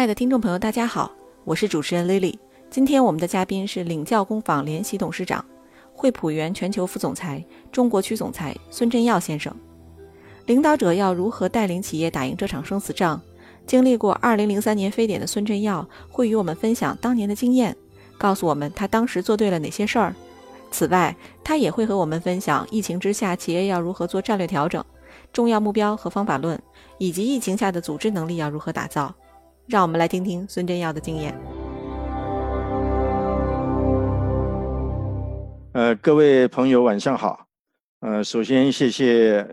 [0.00, 1.12] 亲爱的听众朋友，大家好，
[1.44, 2.34] 我是主持人 Lily。
[2.70, 5.44] 今天我们的嘉宾是领教工坊联席董事长、
[5.92, 9.54] 惠普原全球副总裁、中国区总裁孙振耀先生。
[10.46, 13.20] 领导者要如何带领企业打赢这场生死仗？
[13.66, 17.76] 经历过2003年非典的孙振耀会与我们分享当年的经验，
[18.16, 20.14] 告诉我们他当时做对了哪些事儿。
[20.70, 21.14] 此外，
[21.44, 24.82] 他也会和我们分享疫情之下企业要如何做战略调整、
[25.30, 26.58] 重要目标和方法论，
[26.96, 29.14] 以及疫情下的组织能力要如何打造。
[29.70, 31.32] 让我们来听听孙振耀的经验。
[35.72, 37.46] 呃，各位朋友，晚上好。
[38.00, 39.46] 呃，首先谢谢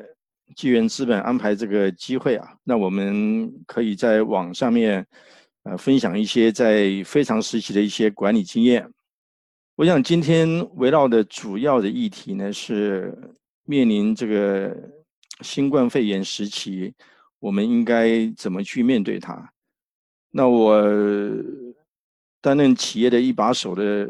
[0.55, 5.05] 纪元资本安排这个机会啊，那我们可以在网上面
[5.63, 8.89] 呃分享一些在非常时期的一些管理经验。
[9.75, 13.15] 我想今天围绕的主要的议题呢是
[13.65, 14.75] 面临这个
[15.41, 16.91] 新冠肺炎时期，
[17.37, 19.53] 我们应该怎么去面对它。
[20.37, 20.83] 那我
[22.39, 24.07] 担任企业的一把手的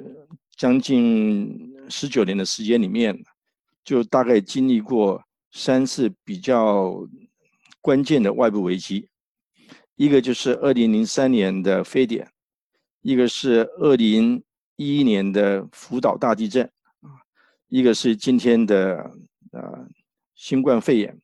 [0.58, 3.18] 将近十九年的时间里面，
[3.82, 7.08] 就大概经历过三次比较
[7.80, 9.08] 关键的外部危机，
[9.96, 12.30] 一个就是二零零三年的非典，
[13.02, 14.44] 一个是二零
[14.76, 16.66] 一一年的福岛大地震，
[17.00, 17.24] 啊，
[17.70, 18.98] 一个是今天的
[19.54, 19.88] 呃
[20.36, 21.18] 新冠肺炎。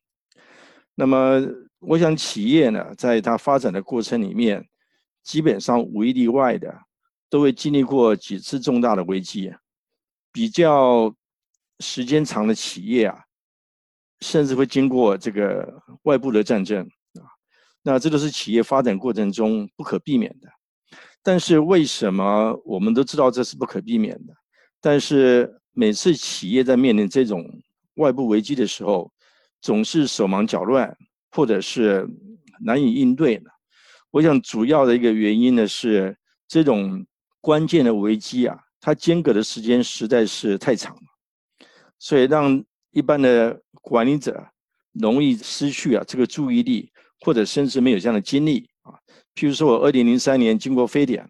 [0.94, 1.46] 那么
[1.80, 4.66] 我想企业呢，在它发展的过程里面，
[5.24, 6.72] 基本上无一例外的，
[7.28, 9.52] 都会经历过几次重大的危机，
[10.30, 11.12] 比较
[11.80, 13.18] 时间长的企业啊，
[14.20, 17.24] 甚至会经过这个外部的战争啊，
[17.82, 20.48] 那这都是企业发展过程中不可避免的。
[21.22, 24.34] 但是为什么我们都知道这是不可避免的？
[24.80, 27.42] 但是每次企业在面临这种
[27.94, 29.10] 外部危机的时候，
[29.62, 30.94] 总是手忙脚乱，
[31.30, 32.06] 或者是
[32.60, 33.50] 难以应对呢？
[34.14, 37.04] 我想主要的一个原因呢是这种
[37.40, 41.02] 关键的危机啊，它间隔的时间实在是太长了，
[41.98, 44.46] 所以让一般的管理者
[44.92, 48.94] 容易失去啊这个注意力，或者甚至没有这样的精力啊。
[49.34, 51.28] 譬如说我二零零三年经过非典，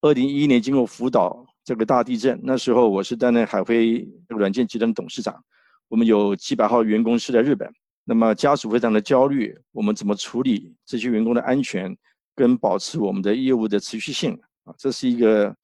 [0.00, 5.38] 二零一一年经过福岛这个大地震，那时候我是担任海飞软件集团董事长，
[5.86, 7.70] 我们有几百号员工是在日本，
[8.04, 11.94] 那么家属非常的焦虑，我们怎么处理这些员工的安全？
[12.34, 15.54] 跟保持我们的业务的持续性啊，这是一个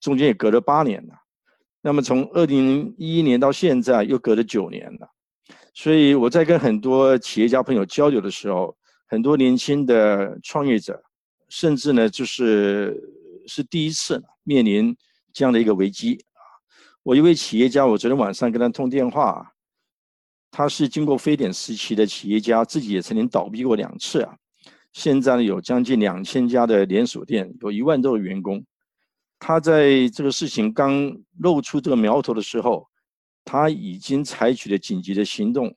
[0.00, 1.14] 中间也隔了八年了。
[1.80, 5.08] 那么从二零一一年到现在又隔了九年了，
[5.74, 8.74] 所以我在跟很多企业家朋友交流的时候，
[9.06, 11.02] 很多年轻的创业者，
[11.48, 12.98] 甚至呢就是
[13.46, 14.96] 是第一次面临
[15.32, 16.40] 这样的一个危机啊。
[17.02, 19.52] 我一位企业家，我昨天晚上跟他通电话，
[20.50, 24.34] 他是经过非典时期的企业家，自己也曾经倒闭过两次啊。
[24.94, 28.64] 现在呢，有将近两千家的连锁店，有一万多个员工。
[29.40, 32.88] 他在这个事情刚露出这个苗头的时候，
[33.44, 35.74] 他已经采取了紧急的行动，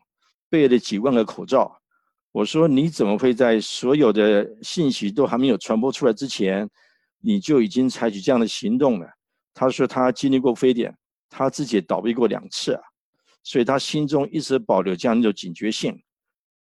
[0.50, 1.82] 备了几万个口罩。
[2.32, 6.70] 我说：“你怎么会在所有的信息都还没有传播出来之前，
[7.20, 9.10] 你就已经采取这样的行动了？”
[9.56, 10.96] 他说：“他经历过非典，
[11.28, 12.82] 他自己倒闭过两次啊，
[13.42, 16.00] 所以他心中一直保留这样一种警觉性，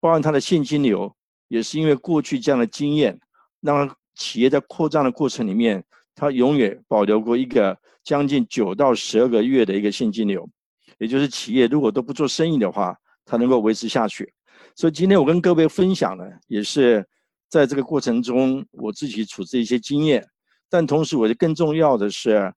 [0.00, 1.16] 包含他的现金流。”
[1.52, 3.20] 也是因为过去这样的经验，
[3.60, 10.48] 让企业在扩张的过程里面，它永远保留过一个将近九到十二个月的一个现金流，
[10.96, 12.96] 也就是企业如果都不做生意的话，
[13.26, 14.32] 它能够维持下去。
[14.74, 17.06] 所以今天我跟各位分享的，也是
[17.50, 20.26] 在这个过程中我自己处置一些经验，
[20.70, 22.50] 但同时我觉得更重要的是，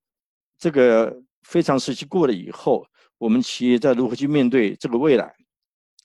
[0.57, 1.13] 这个
[1.44, 5.35] 非常时期过了以后，我们企业在如何去面对这个未来。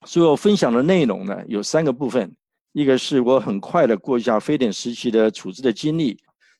[0.06, 2.34] 所以我分享的内容呢，有三个部分。
[2.72, 6.16] 一个是我很快的过一下非典时期的处置的经历，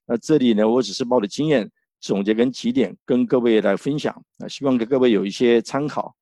[0.06, 6.16] 那这里呢，我只是把的经验总结跟几点跟各位来分享，啊，希望给各位有一些参考。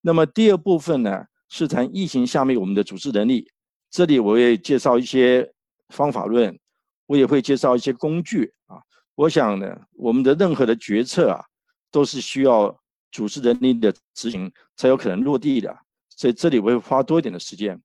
[0.00, 3.50] 那么第二部分呢，是谈疫情下面我们的组织能力，
[3.90, 5.52] 这里我也介绍一些
[5.88, 6.58] 方法论，
[7.06, 8.80] 我也会介绍一些工具啊。
[9.14, 11.44] 我想呢，我们的任何的决策啊，
[11.90, 12.74] 都是需要
[13.12, 15.76] 组织能力的执行才有可能落地的，
[16.08, 17.78] 所以这里我会花多一点的时间。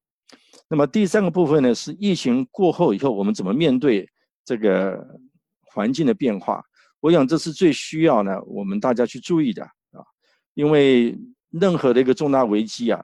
[0.71, 4.09] 那么第三个部分呢，是疫情过后以后，我们怎么面对
[4.45, 5.05] 这个
[5.59, 6.63] 环境的变化？
[7.01, 9.99] 我想这是最需要呢，我们大家去注意的啊，
[10.53, 11.19] 因为
[11.49, 13.03] 任何的一个重大危机啊，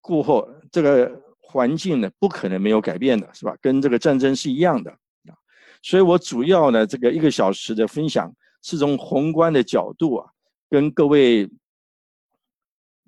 [0.00, 3.56] 过后这个环境呢，不可能没有改变的，是吧？
[3.60, 5.34] 跟这个战争是一样的啊，
[5.82, 8.32] 所以我主要呢，这个一个小时的分享
[8.62, 10.30] 是从宏观的角度啊，
[10.70, 11.50] 跟各位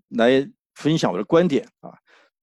[0.09, 1.97] 来分享我的观点啊。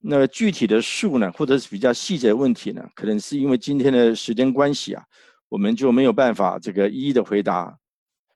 [0.03, 5.03] 那具体的数呢，或者是比较细节的问题呢，可能是因为今天的时间关系啊，
[5.47, 7.77] 我们就没有办法这个一一的回答。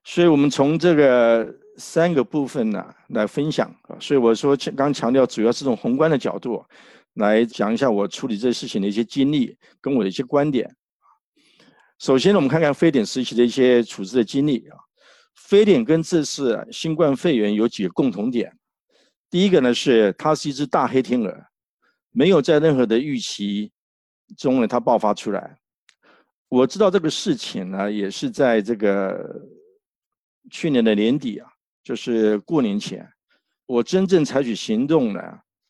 [0.04, 3.68] 所以，我们从这个三个部分呢来分享。
[3.98, 6.64] 所以我说，刚强调主要是从宏观的角度
[7.14, 10.72] 来讲一下我处理这事情的一些经历跟我的一些观点。
[11.98, 14.78] 首先呢，我们看看非典时期的一些处置的经历啊。
[15.34, 18.56] 非典跟这次新冠肺炎有几个共同点。
[19.28, 21.36] 第一个呢是它是一只大黑天鹅，
[22.16, 23.70] 没有在任何的预期
[24.38, 25.58] 中呢它爆发出来。
[26.48, 29.46] 我知道这个事情呢也是在这个
[30.50, 31.46] 去年的年底啊，
[31.82, 33.06] 就是过年前，
[33.66, 35.20] 我真正采取行动呢，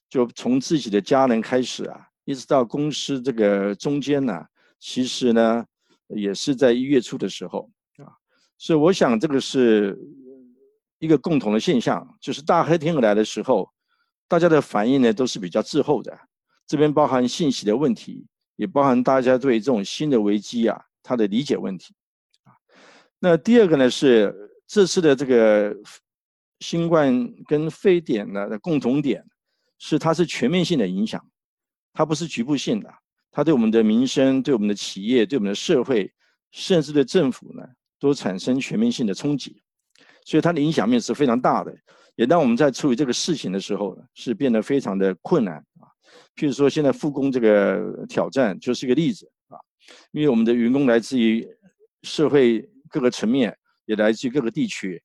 [0.09, 4.47] 就从自己的家人开始啊，一直到公司这个中间呢，
[4.79, 5.67] 其实呢
[6.07, 8.07] 也是在一月初的时候啊，
[8.57, 9.99] 所以我想这个是。
[10.99, 13.71] 一个共同的现象就是大黑天鹅来的时候，
[14.27, 16.19] 大家的反应呢都是比较滞后的。
[16.67, 18.27] 这边包含信息的问题，
[18.57, 21.95] 也包含大家对这种新的危机啊，它的理解问题。
[22.45, 22.53] 啊，
[23.19, 24.35] 那第二个呢是
[24.67, 25.77] 这次的这个
[26.61, 29.25] 新冠跟非典呢的共同点，
[29.79, 31.25] 是它是全面性的影响，
[31.93, 32.93] 它不是局部性的，
[33.31, 36.13] 它对我们的民生、对我们的企业、对我们的社会，
[36.51, 37.63] 甚至对政府呢，
[38.01, 39.63] 都产生全面性的冲击。
[40.25, 41.73] 所以它的影响面是非常大的，
[42.17, 45.86] 也当我们在处理这个事情的时候呢，是变得非常的困难啊。
[46.35, 49.59] 譬如说，现在复工这个挑战就是一个例子啊，
[50.13, 51.47] 因为我们的员工来自于
[52.03, 55.03] 社会各个层面，也来自于各个地区，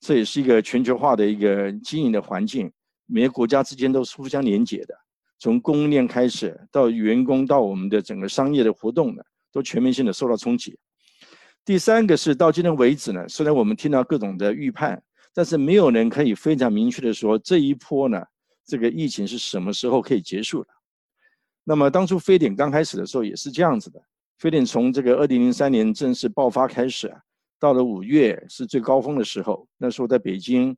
[0.00, 2.70] 这也是一个全球化的一个经营的环境，
[3.06, 4.94] 每个国家之间都是互相连接的，
[5.38, 10.78] 从供应链开始到员工到我们的整个商业的活动呢，都全面性的受到冲击。
[11.64, 15.02] 第三个是到今天为止呢，虽然我们听到各种的预判，
[15.34, 18.22] 但是没有人可以非常明确的说这一波呢，
[18.66, 20.70] 这个疫情是什么时候可以结束的。
[21.64, 24.02] 那么当初非典刚开始的时候也是这样子的，
[24.38, 27.20] 非典从这个二零零三年正式爆发开始啊，
[27.58, 30.70] 到了五月是最高峰的时候，那时候在北京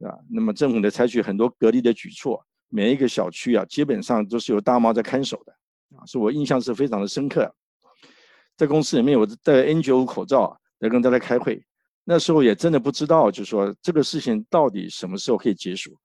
[0.00, 5.52] 啊，那么政府呢采取很多隔离的举措，每一个小区啊基本上都是有大妈在看守的，
[5.96, 7.52] 啊，所以我印象是非常的深刻。
[8.56, 11.62] 在公司里面，我戴 N95 口罩来跟大家开会。
[12.04, 15.96] 那时候也真的不知道，就说这个事情到底什么时候可以结束。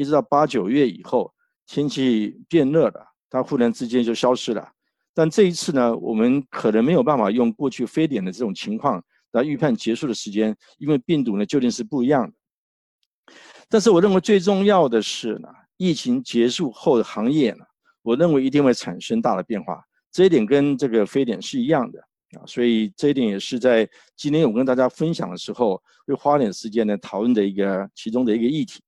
[0.00, 1.30] 一直到八九月以后，
[1.66, 4.66] 天气变热了，它忽然之间就消失了。
[5.12, 13.34] 但这一次呢，我们可能没有办法用过去非典的这种情况来预判结束的时间，因为病毒呢究竟是不一样的。
[13.68, 17.64] 但是我认为最重要的是呢，疫情结束后的行业呢，
[18.00, 19.84] 我认为一定会产生大的变化。
[20.10, 22.00] 这一点跟这个非典是一样的
[22.38, 23.86] 啊，所以这一点也是在
[24.16, 28.80] 今天我跟大家分享的时候，会花点时间呢讨论的一个其中的一个议题。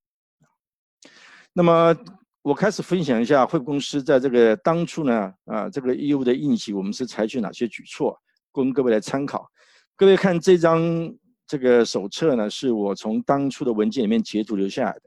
[1.52, 1.94] 那么
[2.42, 8.18] 我开始分享一下惠普公司在这个当初呢啊这个业务的应急，我们是采取哪些举措，
[8.50, 9.48] 供各位来参考。
[9.94, 10.80] 各位看这张
[11.46, 15.02] 这个手册呢，是我从当初的文件里面截图留下来的。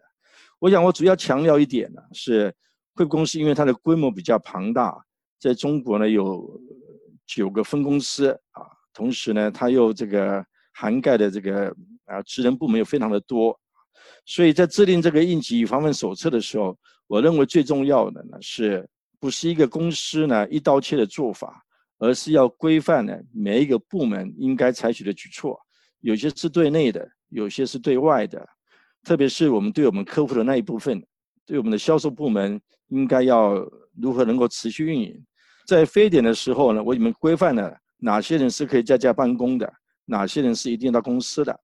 [0.60, 2.54] 我想我主要强调一点呢，是
[2.94, 4.96] 惠普公司因为它的规模比较庞大。
[5.38, 6.60] 在中国呢，有
[7.28, 8.64] 九个分公司啊，
[8.94, 11.76] 同时呢，它又这个涵盖的这个
[12.06, 13.60] 啊职能部门又非常的多，
[14.26, 16.78] 所以在制定这个应急防范手册的时候，
[17.08, 18.88] 我认为最重要的呢，是
[19.20, 21.64] 不是一个公司呢一刀切的做法，
[22.00, 25.60] 而是要规范呢每一个部门应该采取的举措，
[26.02, 28.46] 有些是对内的，有些是对外的，
[29.04, 31.02] 特别是我们对我们客户的那一部分，
[31.46, 32.60] 对我们的销售部门
[32.90, 33.66] 应该要。
[33.98, 35.26] 如何能够持续运营？
[35.66, 39.74] 在非典的时候呢，我你们规范了哪些人是可以在家办公的，
[40.04, 41.58] 哪些人是一定到公司的。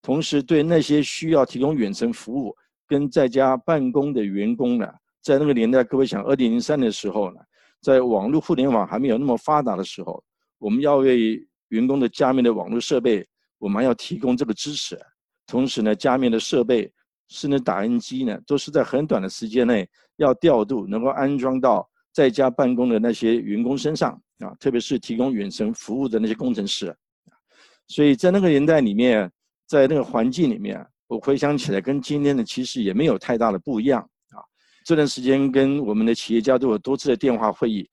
[0.00, 2.54] 同时，对那些需要提供远程服务
[2.86, 4.86] 跟在家办公的员工呢，
[5.22, 7.40] 在那个年代，各位想，二零零三的时候呢，
[7.80, 10.22] 在网络互联网还没有那么发达的时候，
[10.58, 13.26] 我们要为员工的家面的网络设备，
[13.58, 14.98] 我们要提供这个支持。
[15.46, 16.92] 同时呢，家面的设备。
[17.28, 26.94] 甚至打印机呢，都是在很短的时间内要调度，能够安装到在家办公的那些员工身上啊，特别是提供远程服务的那些工程师。
[27.88, 29.32] 所以在那个年代里面，
[29.72, 34.02] 在那个环境里面，我回想起来，跟今天的其实也没有太大的不一样
[34.32, 34.44] 啊。
[34.84, 37.88] 这段时间跟我们的企业家都有多次的电话会议，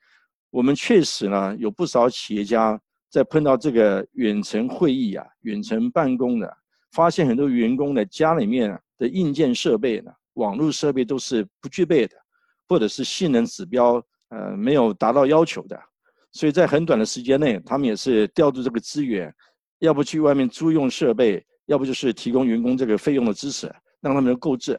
[0.50, 2.78] 我们确实呢有不少企业家
[3.10, 6.58] 在碰到这个远程会议啊、远程办公的，
[6.92, 8.78] 发现很多员工的家里面。
[9.00, 12.18] 的硬件设备呢，网络设备都是不具备的，
[12.68, 15.80] 或者是性能指标呃没有达到要求的，
[16.34, 19.34] 所以在很短的时间内，他们也是调度这个资源，
[19.80, 23.68] 要不去外面租用设备，要不就是提供员工这个费用的支持，
[24.02, 24.78] 让他们能购置。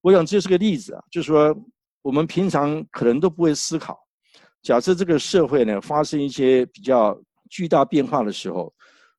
[0.00, 1.54] 我想这是个例子啊，就是说
[2.00, 3.98] 我们平常可能都不会思考，
[4.62, 7.14] 假设这个社会呢发生一些比较
[7.50, 8.72] 巨大变化的时候，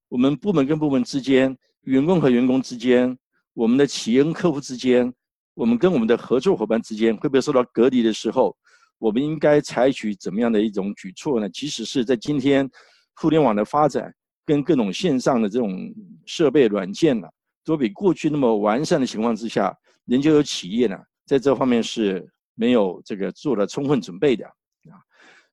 [0.09, 3.15] 我们部门跟部门之间、员工和员工之间、
[3.53, 5.13] 我们的企业跟客户之间、
[5.53, 8.57] 我们跟我们的合作伙伴之间会不会受到隔离的时候，
[8.97, 11.47] 我们应该采取怎么样的一种举措呢？
[11.49, 12.67] 即使是在今天
[13.13, 14.11] 互联网的发展
[14.45, 15.93] 跟各种线上的这种
[16.25, 17.27] 设备软件呢，
[17.63, 24.99] 都比过去那么完善的情况之下，仍旧有企业呢在这方面是没有这个做了充分准备的啊。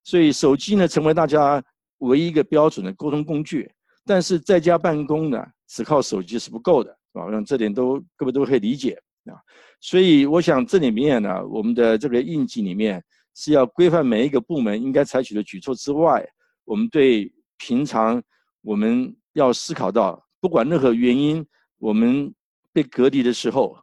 [0.02, 1.62] 所以手机呢，成为大家
[1.98, 3.70] 唯一一个标准的沟通工具。
[4.06, 9.38] 但是在家办公呢，只靠手机是不够的，啊，让这点都各位都可以理解啊。
[9.80, 13.00] 所以我想这里面呢，我们的这个应急里面
[13.36, 16.26] 是要规范每一个部门应该采取的举措之外，
[16.64, 18.20] 我们对平常
[18.62, 21.46] 我们要思考到，不管任何原因，
[21.78, 22.32] 我们
[22.72, 23.78] 被隔离的时候，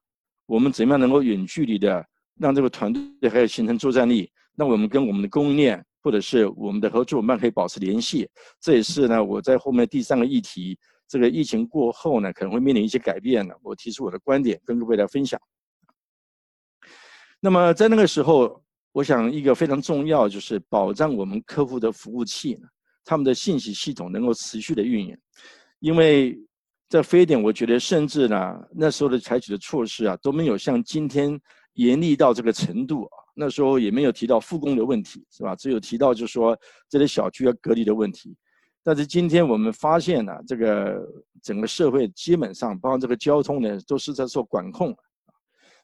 [0.45, 2.05] 我们怎么样能够远距离的
[2.39, 4.31] 让这个团队还有形成作战力。
[4.55, 8.27] 那我们跟我们的供应链或者是我们的合作伙伴可以保持联系，
[8.59, 15.39] 这也是呢我在后面第三个议题，这个疫情过后呢可能会面临一些改变呢，我提出我的观点跟各位来分享。
[17.39, 22.67] 那么在那个时候，我想一个非常重要就是保障我们客户的服务器呢，
[23.07, 25.17] 他们的信息系统能够持续的运营，
[25.79, 26.37] 因为
[26.89, 31.39] 在非典，我觉得甚至呢那时候的采取的措施啊都没有像今天
[31.75, 33.15] 严厉到这个程度啊。
[33.33, 35.55] 那时候也没有提到复工的问题，是吧？
[35.55, 36.57] 只有提到就是说
[36.89, 38.35] 这些小区要隔离的问题。
[38.83, 40.99] 但是今天我们发现呢，这个
[41.41, 44.93] 整个社会基本上，包括这个交通呢，都是在做管控。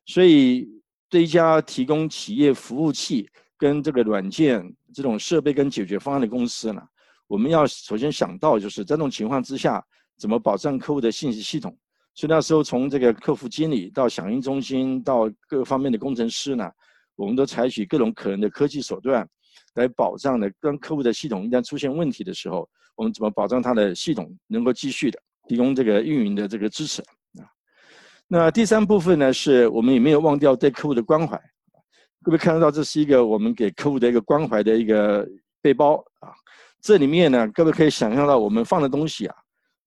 [0.05, 0.67] 所以
[1.09, 6.81] 对一家提供企业服务器跟这个软件这种设备跟解决方案的公司呢，
[7.33, 9.83] 我们要首先想到就是在这种情况之下，
[10.19, 11.75] 怎么保障客户的信息系统。
[12.13, 16.69] 所以那时候从这个客服经理到响应中心到各方面的工程师呢。
[17.15, 19.27] 我们都采取各种可能的科技手段，
[19.75, 27.01] 来保障呢，跟客户的系统一旦出现问题的时候，我们怎么保障它的系统能够继续的提供这个运营的这个支持
[27.39, 27.49] 啊？
[28.27, 31.39] 那第三部分呢，是我们也没有忘掉对客户的关怀。
[32.23, 35.27] 各位看得到，这是一个我们给客户的一个关怀的一个
[35.61, 36.03] 背包。
[36.83, 39.35] 这里面呢，各位可以想象到我们放的东西啊，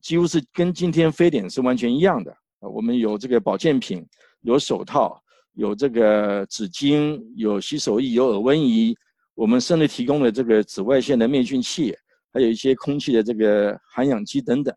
[0.00, 2.68] 几乎是跟今天非典是完全一样的啊。
[2.68, 4.04] 我们有这个保健品，
[4.40, 5.22] 有手套。
[5.58, 8.94] 有这个纸巾，有洗手液，有耳温仪，
[9.34, 11.96] 我们甚至提供了这个紫外线的灭菌器，
[12.30, 14.76] 还有一些空气的这个含氧机等等。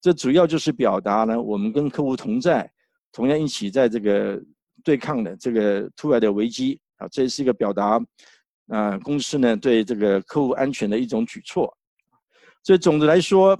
[0.00, 2.68] 这主要就是表达呢，我们跟客户同在，
[3.12, 4.42] 同样一起在这个
[4.82, 7.96] 对抗的这个突然的危机啊，这是一个表达
[8.70, 11.76] 啊公司呢对这个客户安全的一种举措。
[12.62, 13.58] 所以总的来说，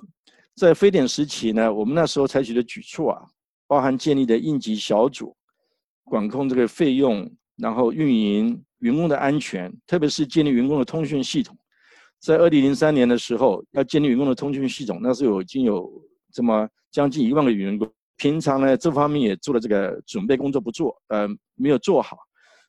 [0.56, 3.22] 在非典时期呢，我们那时候采取的举措啊，
[3.66, 5.36] 包含建立的应急小组。
[6.02, 11.56] 管控这个费用，然后运营员工的安全，特别是建立员工的通讯系统。
[12.18, 15.88] 在二零零三年的时候，要建立员工的通讯系统，那时候已经有
[16.32, 17.88] 这么将近一万个员工。
[18.16, 22.18] 平常呢，这方面也做了这个准备工作，不做，呃，没有做好。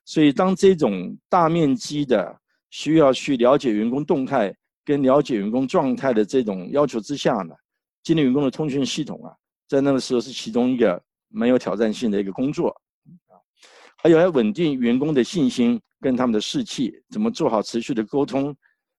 [0.04, 2.36] 所以，当这种大面积的
[2.70, 4.54] 需要去了解员工动态
[4.84, 7.54] 跟了解员工状态的这种要求之下呢，
[8.02, 9.32] 建立员工的通讯系统啊，
[9.68, 12.68] 在那个时候是其中一个蛮有挑战性的一个工作
[13.28, 13.38] 啊。
[13.96, 18.54] 还有要稳定员工的信心跟他们的士气，怎么做好持续的沟通，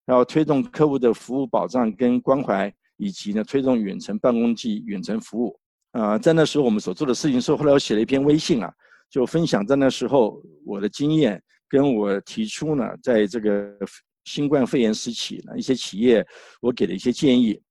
[0.06, 5.60] 然后推动客户的服务保障跟关怀，以及呢推动远程办公及远程服务。
[5.92, 8.74] 啊，在那时候我们所做的事情是，后来我写了一篇微信啊，
[9.14, 11.40] 就分享在那时候我的经验，
[11.70, 13.78] 跟我提出呢，在这个
[14.24, 16.26] 新冠肺炎时期呢，一些企业
[16.60, 17.62] 我给的一些建议。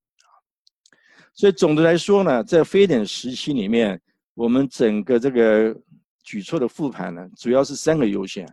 [1.34, 4.00] 所以总的来说呢，在非典时期里面，
[4.34, 5.76] 我们整个这个。
[6.24, 8.46] 举措的复盘呢，主要是三个优先。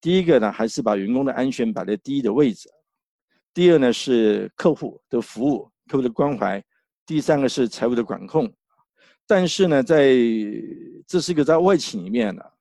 [0.00, 2.68] 第一个呢，还是把员工的安全摆在第一的位置；
[3.52, 6.60] 第二呢，是客户的服务、客户的关怀；
[7.04, 8.48] 第三个是财务的管控。
[9.30, 10.08] 但是呢，在
[11.06, 12.52] 这是一个在外企里面的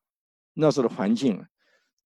[0.54, 1.44] 那时候的环境。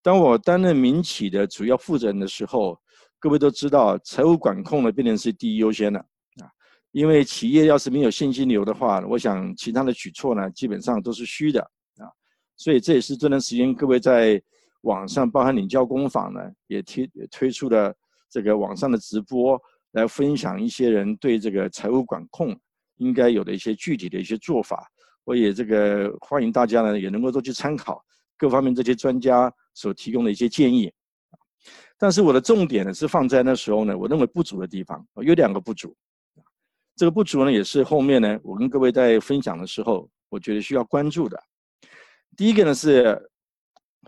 [0.02, 2.80] 当我担任民企的主要负责人的时候，
[3.20, 6.48] 各位都知道，财务管控呢，变成是第一优先的啊。
[6.92, 11.60] 因为企业要是没有现金流的话，我想其他的举措呢，基本上都是虚的
[11.98, 12.08] 啊。
[12.56, 14.42] 所以这也是这段时间各位在
[14.84, 17.94] 网上，包含领教工坊呢，也推推出了
[18.30, 22.58] 这个网上的直播，来分享一些人对这个财务管控
[22.98, 24.90] 应该有的一些具体的一些做法。
[25.24, 28.04] 我也这个欢迎大家呢，也能够都去参考
[28.38, 30.92] 各方面这些专家所提供的一些建议。
[31.98, 35.96] 但是我的重点呢是放在那时候呢，我认为不足的地方，有两个不足。
[36.96, 41.42] 这个不足呢，也是后面呢，我跟各位在分享的时候，我觉得需要关注的。
[42.36, 43.32] 第一个呢是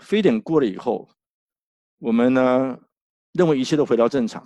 [0.01, 1.07] 非典过了以后，
[1.97, 2.77] 我们呢
[3.31, 4.45] 认为一切都回到正常，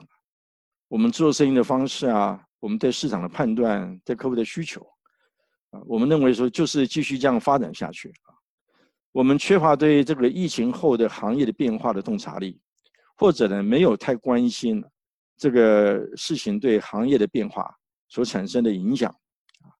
[0.87, 4.81] 我们做生意的方式啊，我们对市场的判断，对客户的需求，
[5.71, 8.35] 啊，我们认为说就是继续这样发展下去啊。
[9.11, 12.59] 我们缺乏对这个疫情后的行业的变化的洞察力，
[13.15, 14.83] 或者呢没有太关心
[15.37, 17.73] 这个事情对行业的变化
[18.07, 19.09] 所产生的影响
[19.61, 19.71] 啊。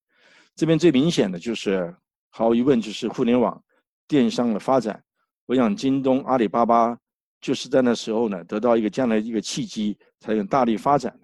[0.55, 1.95] 这边最明显的就是
[2.29, 3.61] 毫无疑问就是互联网
[4.07, 5.03] 电商的发展。
[5.45, 6.97] 我想京东、阿里巴巴
[7.41, 9.97] 就是在那时候呢得到一个这样的一个契机。
[10.21, 11.17] 才有大力发展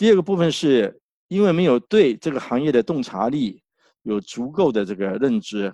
[0.00, 3.62] 第二个部分是因为没有对这个行业的洞察力
[4.00, 5.70] 有足够的这个认知，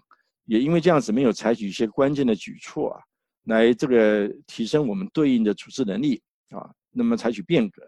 [0.47, 3.01] 也因为这样子没有采取一些关键的举措啊，
[3.45, 7.81] 来这个提升我们对应的组织能力啊，那么采取变革。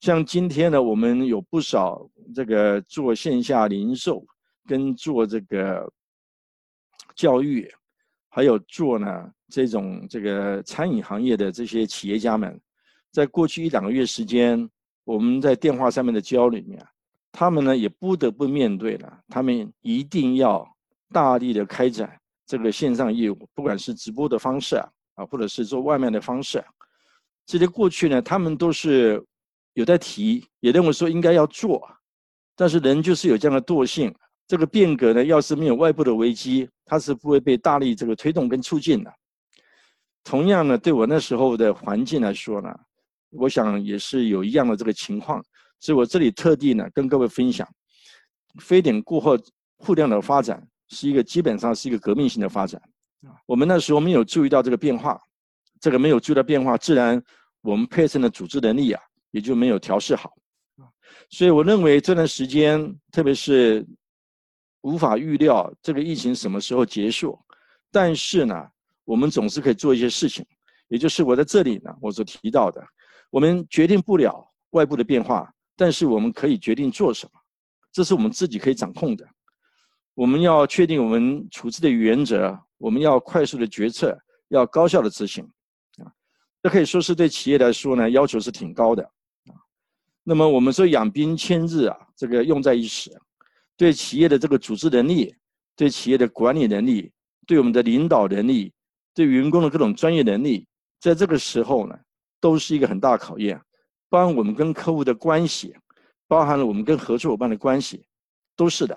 [0.00, 4.26] 像今天呢，我们有不少这个做线下零售
[4.66, 5.88] 跟做这个
[7.14, 7.72] 教育，
[8.28, 12.60] 还有做呢这种这个餐饮行业的这些企业家们。
[13.12, 14.68] 在过去一两个月时间，
[15.08, 16.86] 我们在电话上面的交流里面，
[17.32, 20.68] 他们呢也不得不面对了，他们一定要
[21.14, 26.62] 大力的开展这个线上业务，不管是直播的方式啊，啊，或者是做外卖的方式，
[27.46, 29.24] 这些过去呢，他们都是
[29.72, 31.88] 有在提，也认为说应该要做，
[32.54, 34.14] 但是人就是有这样的惰性，
[34.46, 39.10] 这个变革呢，要是没有外部的危机，它是不会被大力这个推动跟促进的。
[40.22, 42.78] 同样呢，对我那时候的环境来说呢。
[43.30, 45.44] 我想也是有一样的这个情况，
[45.78, 47.68] 所以我这里特地呢跟各位分享，
[48.60, 49.38] 非典过后
[49.76, 52.80] 互联网的发展是一个基本上是一个革命性的发展
[53.22, 53.36] 啊。
[53.44, 55.20] 我们那时候没有注意到这个变化，
[55.78, 57.22] 这个没有注意到变化，自然
[57.60, 60.32] 我们配送的组织能力啊也就没有调试好
[60.76, 60.88] 啊。
[61.28, 63.86] 所以我认为这段时间，特别是
[64.80, 67.38] 无法预料这个疫情什么时候结束，
[67.92, 68.66] 但是呢，
[69.04, 70.46] 我们总是可以做一些事情，
[70.88, 72.82] 也就是我在这里呢我所提到的。
[73.30, 77.40] 我们决定不了外部的变化，但是我们可以决定做什么，
[77.92, 79.26] 这是我们自己可以掌控的。
[80.14, 85.44] 我们要确定我们处置的原则，我们要快速的决策，要高效的执行，
[86.02, 86.10] 啊，
[86.62, 89.52] 这可以说是对企业来说呢要求是挺高的，啊。
[90.24, 93.10] 那么我们说养兵千日啊，这个用在一时，
[93.76, 95.34] 对企业的这个组织能力，
[95.76, 97.12] 对企业的管理能力，
[97.46, 98.72] 对我们的领导能力，
[99.14, 100.66] 对员工的各种专业能力，
[100.98, 101.96] 在这个时候呢。
[102.40, 103.60] 都是一个很大的考验，
[104.08, 105.74] 包含我们跟客户的关系，
[106.26, 108.06] 包含了我们跟合作伙伴的关系，
[108.56, 108.94] 都是的，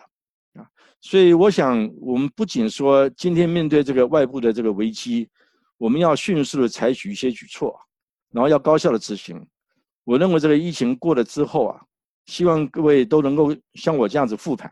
[0.53, 0.67] 啊，
[0.99, 5.29] 所以我想，我们不仅说今天面对这个外部的这个危机，
[5.77, 7.79] 我们要迅速的采取一些举措，
[8.31, 9.45] 然后要高效的执行。
[10.03, 11.81] 我认为这个疫情过了之后啊，
[12.25, 14.71] 希望各位都能够像我这样子复盘，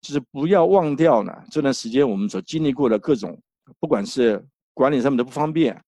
[0.00, 3.40] 就是不要忘掉呢这段时间我们所经历过的各种，
[3.78, 4.44] 不管是
[4.74, 5.80] 管理上面的不方便，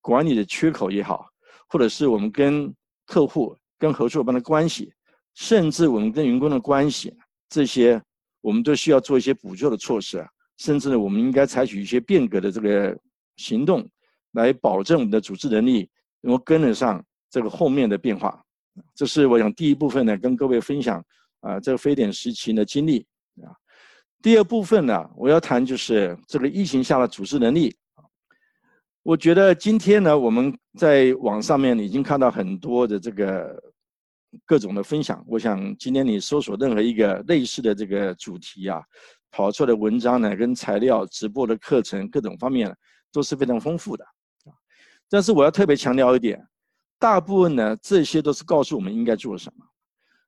[0.00, 1.28] 管理的缺口也好。
[1.68, 2.72] 或者是我们跟
[3.04, 4.92] 客户、跟合作伙伴的关系，
[5.34, 7.14] 甚至我们跟员工的关系，
[7.48, 8.00] 这些
[8.40, 10.28] 我们都需要做一些补救的措施啊。
[10.58, 12.98] 甚至呢，我们应该采取一些变革的这个
[13.36, 13.86] 行动，
[14.32, 15.88] 来保证我们的组织能力
[16.22, 18.42] 能够跟得上这个后面的变化。
[18.94, 21.04] 这是我想第一部分呢，跟各位分享
[21.40, 23.06] 啊，这个非典时期的经历
[23.42, 23.52] 啊。
[24.22, 27.76] 第二部分呢，我要谈就是这个疫情下的组织能力。
[29.06, 33.56] 我觉得今天呢，我们在网上面已经看到很多的这个
[34.44, 35.24] 各种的分享。
[35.28, 38.82] 我想今天你搜索任何一个类似的这个主题啊，
[39.30, 42.76] 跑出来的文章呢，跟材料、直播的课程各种方面
[43.12, 44.04] 都是非常丰富的。
[45.08, 46.44] 但是我要特别强调一点，
[46.98, 49.64] 大部分呢这些都是告诉我们应该做什么。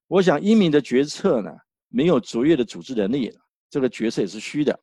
[0.07, 1.51] 我想英明的决策呢，
[1.89, 3.37] 没有卓越的组织能力，
[3.69, 4.79] 这个决策也是虚的。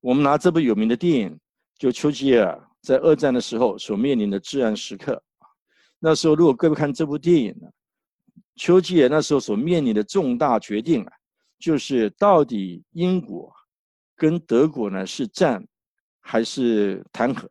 [0.00, 1.40] 我们拿这部有名的电影，
[1.78, 2.68] 就丘吉尔。
[2.82, 5.22] 在二战的时候所面临的至暗时刻，
[6.00, 7.68] 那时候如果各位看这部电影呢，
[8.56, 11.12] 丘吉尔那时候所面临的重大决定啊，
[11.60, 13.54] 就是到底英国
[14.16, 15.64] 跟德国呢是战
[16.20, 17.48] 还是谈和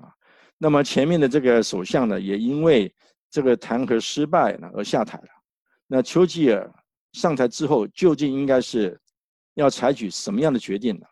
[0.00, 0.08] 啊？
[0.56, 2.90] 那么前面的这个首相呢，也因为
[3.30, 5.28] 这个谈和失败呢而下台了。
[5.86, 6.72] 那丘吉尔
[7.12, 8.98] 上台之后，究竟应该是
[9.56, 11.06] 要采取什么样的决定呢？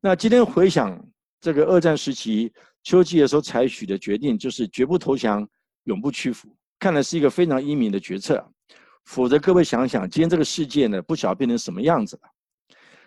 [0.00, 1.00] 那今天回想
[1.40, 2.52] 这个二战时期。
[2.82, 5.46] 丘吉尔所采取的决定就是绝不投降，
[5.84, 8.44] 永不屈服，看来是一个非常英明的决策。
[9.04, 12.22] 否则，各位想想，今天这个世界呢，不晓得变成什么样子了。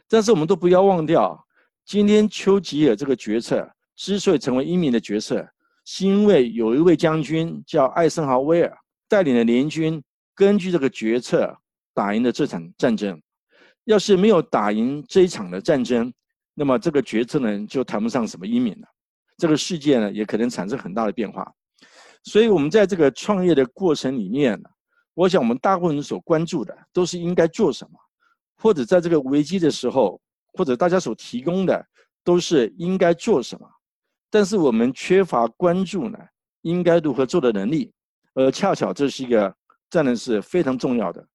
[0.07, 1.47] 但是，我们都不要忘掉，
[1.85, 5.47] 今天丘吉尔这个决策之所以成为英明的决策，
[5.85, 10.03] 是因为有一位将军叫艾森豪威尔带领的联军，
[10.35, 11.55] 根据这个决策
[11.93, 13.21] 打赢了这场战争。
[13.85, 16.11] 要是没有打赢这一场的战争，
[16.53, 18.87] 那么这个决策呢，就谈不上什么英明了。
[19.37, 21.51] 这个世界呢，也可能产生很大的变化，
[22.23, 24.69] 所以，我们在这个创业的过程里面呢，
[25.13, 27.99] 我想我们大部分人所关注的都是应该做什么，
[28.57, 30.21] 或者在这个危机的时候，
[30.53, 31.85] 或者大家所提供的
[32.23, 33.67] 都是应该做什么，
[34.29, 36.17] 但是我们缺乏关注呢，
[36.61, 37.91] 应该如何做的能力，
[38.35, 39.53] 而恰巧这是一个
[39.89, 41.25] 战略是非常重要的。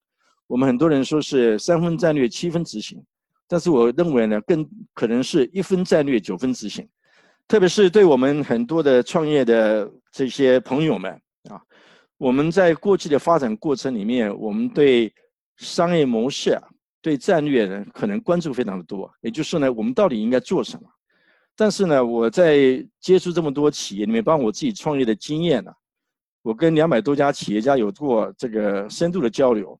[0.46, 3.04] 我们很多人说是三分战略七分执行，
[3.46, 6.88] 但是我认为呢，更可能是一分战略九分执行，
[7.48, 11.10] 特别是对我们很多的创业的这些朋友们
[11.48, 11.60] 啊。
[12.18, 15.10] 我们在过去的发展过程里面，我们对
[15.56, 16.62] 商业模式啊、
[17.00, 19.10] 对战略呢，可能关注非常的多。
[19.22, 20.88] 也就是呢，我们到底应该做什么？
[21.56, 25.72] 但是呢，我在接触这么多企业里面，包括我自己创业的经验呢，
[26.42, 29.78] 我跟两百多家企业家有过这个深度的交流。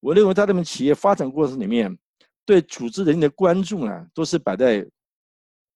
[0.00, 1.96] 我认为在他们企业发展过程里面，
[2.44, 4.86] 对组织人的关注呢，都是摆在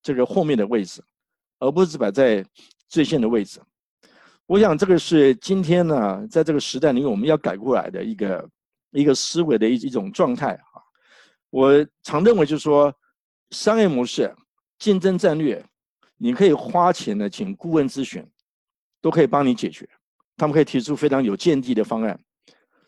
[0.03, 1.03] 这个后面的位置，
[1.63, 2.45] 而不是摆在
[2.89, 3.61] 最先的位置。
[4.47, 8.51] 我想这个是今天呢，在这个时代里我们要改过来的一个
[8.91, 10.83] 一个思维的一一种状态啊。
[11.51, 12.93] 我常认为就是说，
[13.51, 14.35] 商业模式、
[14.81, 15.65] 竞争战略，
[16.17, 18.29] 你可以花钱呢请顾问咨询，
[19.01, 19.89] 都可以帮你解决。
[20.37, 22.19] 他们可以提出非常有见地的方案，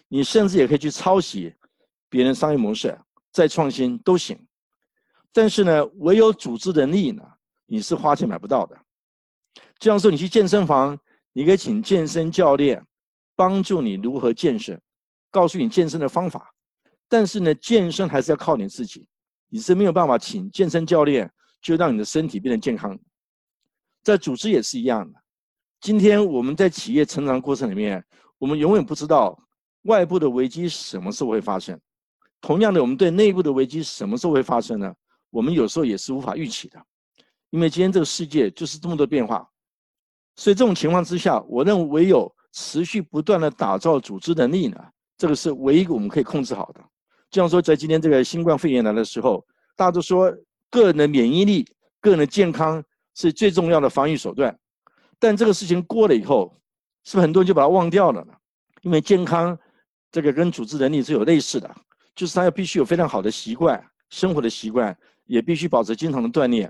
[0.08, 1.54] 你甚至也可以去抄袭
[2.08, 2.98] 别人商业模式，
[3.30, 4.36] 再创新都行。
[5.32, 7.22] 但是呢，唯有组织能力呢，
[7.66, 8.76] 你是花钱买不到的。
[9.78, 10.98] 这样说，你去健身房。
[11.36, 12.80] 你可以请健身教练
[13.34, 14.80] 帮助你如何健身，
[15.32, 16.54] 告诉你健身的方法。
[17.08, 19.08] 但是呢，健身还是要靠你自己，
[19.48, 21.28] 你是没有办法请健身教练
[21.60, 22.96] 就让你的身体变得健康。
[24.04, 25.18] 在组织也是一样的。
[25.80, 28.04] 今天我们在企业成长过程里面，
[28.38, 29.36] 我们永远不知道
[29.82, 31.76] 外部的危机什么时候会发生。
[32.40, 34.94] 同样的，我们对内部的危机什么时候会发生呢？
[35.30, 36.80] 我们有时候也是无法预期的，
[37.54, 39.48] 因为今天这个世界就是这么多变化。
[40.34, 44.76] 所以这种情况之下，我认为唯有持续不断的打造组织能力呢，
[45.16, 46.80] 这个是唯一我们可以控制好的。
[47.30, 50.36] 就像说，在今天这个新冠肺炎来的时候，大家都说
[50.68, 51.64] 个人的免疫力、
[52.00, 52.82] 个人的健康
[53.14, 54.58] 是最重要的防御手段。
[55.20, 56.60] 但这个事情过了以后，
[57.04, 58.32] 是不是很多人就把它忘掉了呢？
[58.82, 59.56] 因为健康
[60.10, 61.72] 这个跟组织能力是有类似的，
[62.16, 66.68] 就是他要必须有非常好的习惯、生活的习惯，也必须保持经常的锻炼，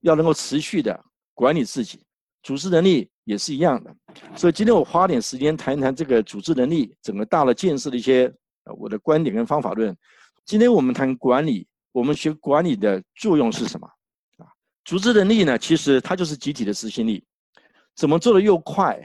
[0.00, 0.98] 要能够持续的
[1.34, 2.02] 管理自己。
[2.42, 3.94] 组织能力也是一样的，
[4.34, 8.32] 所以今天我花点时间谈一谈这个组织能力整个大的建设的一些
[8.64, 9.94] 呃我的观点跟方法论。
[10.46, 13.86] 今天我们谈管理，我们学管理的作用是什么？
[14.38, 14.48] 啊，
[14.86, 17.22] 组织能力呢，其实它就是集体的执行力，
[17.94, 18.98] 怎么做的又快，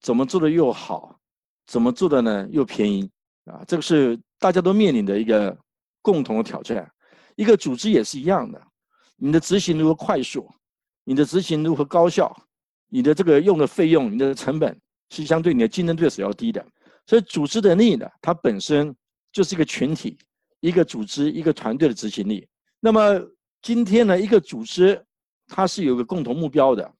[0.00, 1.18] 怎么做的又好，
[1.66, 3.10] 怎么做的呢又便宜
[3.46, 3.64] 啊？
[3.66, 5.58] 这个是大家都面临的一个
[6.00, 6.88] 共同的挑战。
[7.34, 8.62] 一个组织也是一样的，
[9.22, 10.50] 你的执行如何快速，
[11.04, 12.34] 你的执行如何高效？
[12.88, 14.74] 你的这个用的费用，你的成本
[15.10, 16.64] 是相对你的竞争对手要低的，
[17.06, 18.96] 所以组织能力呢，它本身
[19.30, 20.16] 就是一个群体、
[20.60, 22.48] 一个组织、一个团队的执行力。
[22.80, 23.20] 那么
[23.60, 25.00] 今天呢，一个组织
[25.46, 26.90] 它是有个共同目标的，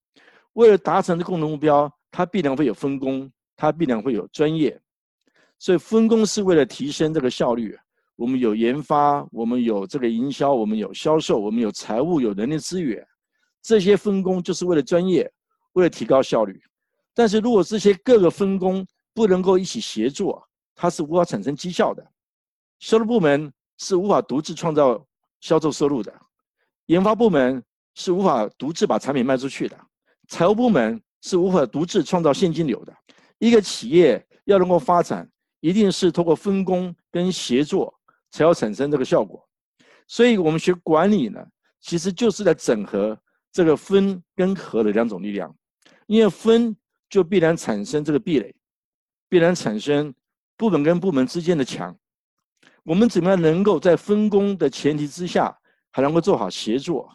[0.53, 4.79] 为了达成这共同目标，它必然会有分工，它必然会有专业。
[5.59, 7.77] 所以分工是为了提升这个效率。
[8.21, 13.03] 我们有研发，我们有这个营销，我们有销售，我们有财务，有人力资源，
[13.63, 15.33] 这些分工就是为了专业。
[15.75, 16.61] 为了提高效率，
[17.15, 22.05] 但是如果这些各个分工不能够一起协作，它是无法产生绩效的。
[22.81, 25.01] 销售部门是无法独自创造
[25.41, 26.13] 销售收入的，
[26.87, 27.63] 研发部门
[27.95, 29.79] 是无法独自把产品卖出去的，
[30.27, 32.93] 财务部门是无法独自创造现金流的。
[33.39, 35.31] 一个企业要能够发展，
[35.61, 37.95] 一定是通过分工跟协作
[38.31, 39.47] 才要产生这个效果。
[40.07, 41.45] 所以我们学管理呢，
[41.81, 43.19] 其实就是在整合
[43.53, 45.55] 这个分跟合的两种力量。
[46.07, 46.77] 因为分
[47.09, 48.55] 就必然产生这个壁垒，
[49.29, 50.13] 必然产生
[50.57, 51.97] 部门跟部门之间的墙。
[52.83, 55.57] 我们怎么样能够在分工的前提之下，
[55.93, 57.09] 还能够做好协作？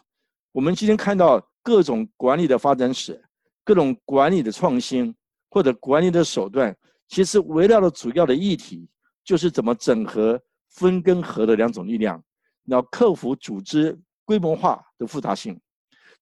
[0.52, 3.22] 我们今天看到各种管理的发展史，
[3.64, 5.14] 各种管理的创新
[5.50, 6.74] 或者管理的手段，
[7.08, 8.88] 其实围绕的主要的议题
[9.22, 10.40] 就是怎么整合
[10.76, 12.22] 分跟合的两种力量，
[12.66, 15.60] 要克服组织规模化的复杂性。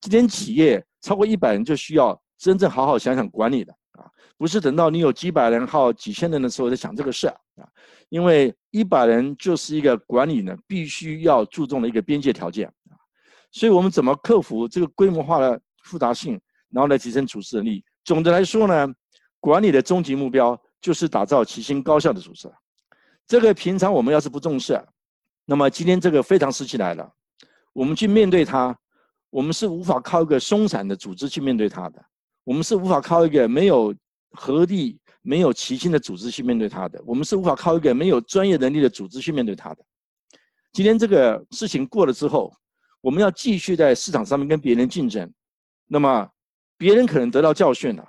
[0.01, 2.21] 今天企业超过一百人就需要。
[2.37, 4.05] 真正好好想想管理的啊，
[4.37, 7.37] 不是等到你有几百人、号几千人的时候再想这个事啊。
[8.11, 12.99] 因为一百人就是一个管理呢必须要注重的一个边界条件啊。
[13.53, 16.39] 所以我们怎么克服这个规模化的复杂性，
[16.71, 17.83] 然后来提升组织能力？
[18.05, 18.93] 总的来说呢，
[19.39, 22.53] 管理的终极目标就是打造齐心高效的组织。
[23.27, 24.79] 这个平常我们要是不重视，
[25.47, 27.11] 那么今天这个非常时期来了，
[27.73, 28.77] 我们去面对它，
[29.31, 32.05] 我们是无法靠一个松散的组织去面对它的。
[32.45, 33.95] 我们是无法靠一个没有
[34.33, 39.83] 合力、没有齐心的组织去面对它的，我们是无法靠一个没有专业能力的组织去面对它的。
[40.73, 42.53] 今天这个事情过了之后，
[43.01, 45.33] 我们要继续在市场上面跟别人竞争，
[45.87, 46.29] 那么
[46.77, 48.07] 别人可能得到教训了，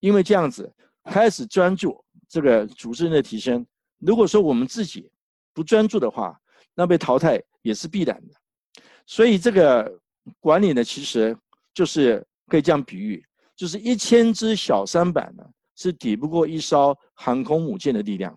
[0.00, 0.72] 因为这样子
[1.04, 3.66] 开始专注这个组织能力提升。
[3.98, 5.10] 如果说我们自己
[5.52, 6.38] 不专注的话，
[6.74, 8.82] 那被淘汰也是必然的。
[9.06, 10.00] 所以这个
[10.40, 11.36] 管理呢，其实
[11.74, 13.24] 就是可以这样比喻，
[13.56, 15.44] 就是一千只小舢板呢。
[15.80, 18.36] 是抵不过一艘航空母舰的力量。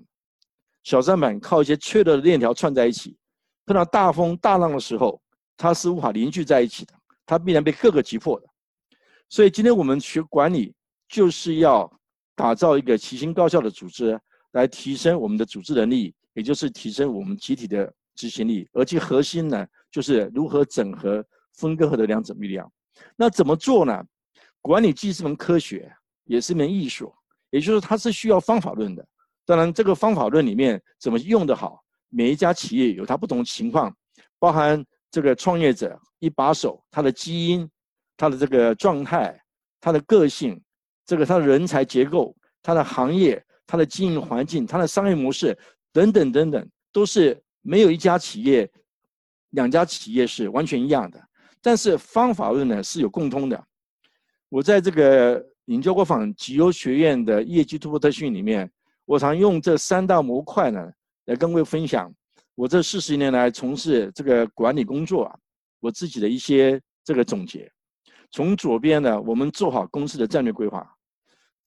[0.84, 3.18] 小舢板靠一些脆弱的链条串在一起，
[3.66, 5.20] 碰到大风大浪的时候，
[5.58, 6.94] 它是无法凝聚在一起的，
[7.26, 8.48] 它必然被各个击破的。
[9.28, 10.72] 所以今天我们学管理，
[11.10, 11.92] 就是要
[12.36, 14.22] 打造一个齐心高效的组织，
[14.52, 18.68] 来提升我们的组织能力，也就是提升我们集体的执行力。
[18.74, 22.72] 而其核心呢，就是如何整合分割后的两种力量。
[23.16, 24.04] 那怎么做呢？
[24.62, 25.92] 管理既是门科学，
[26.26, 27.14] 也是门艺术。
[27.50, 29.06] 也就是它是需要方法论的，
[29.46, 33.94] 当然这个方法论里面怎么用得好，每一家企业有它不同的情况，
[34.40, 37.70] 包含这个创业者一把手，他的基因，
[38.16, 39.38] 他的这个状态，
[39.82, 40.62] 他的个性，
[41.06, 42.34] 这个他的人才结构，
[42.64, 45.58] 他的行业，它的经营环境，它的商业模式
[45.94, 48.70] 等等等等，都是没有一家企业、
[49.52, 51.24] 两家企业是完全一样的，
[51.62, 53.64] 但是方法论呢是有共通的。
[54.50, 55.48] 我在这个。
[55.66, 58.70] 领教过坊集优学院的业绩突破特训里面，
[59.06, 60.92] 我常用这三大模块呢
[61.26, 62.14] 来跟各位分享
[62.56, 65.38] 我这四十年来从事这个管理工作啊，
[65.80, 67.72] 我自己的一些这个总结。
[68.32, 70.86] 从左边呢，我们做好公司的战略规划，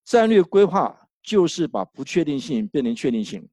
[0.05, 3.49] 战略规划就是把不确定性变成确定性。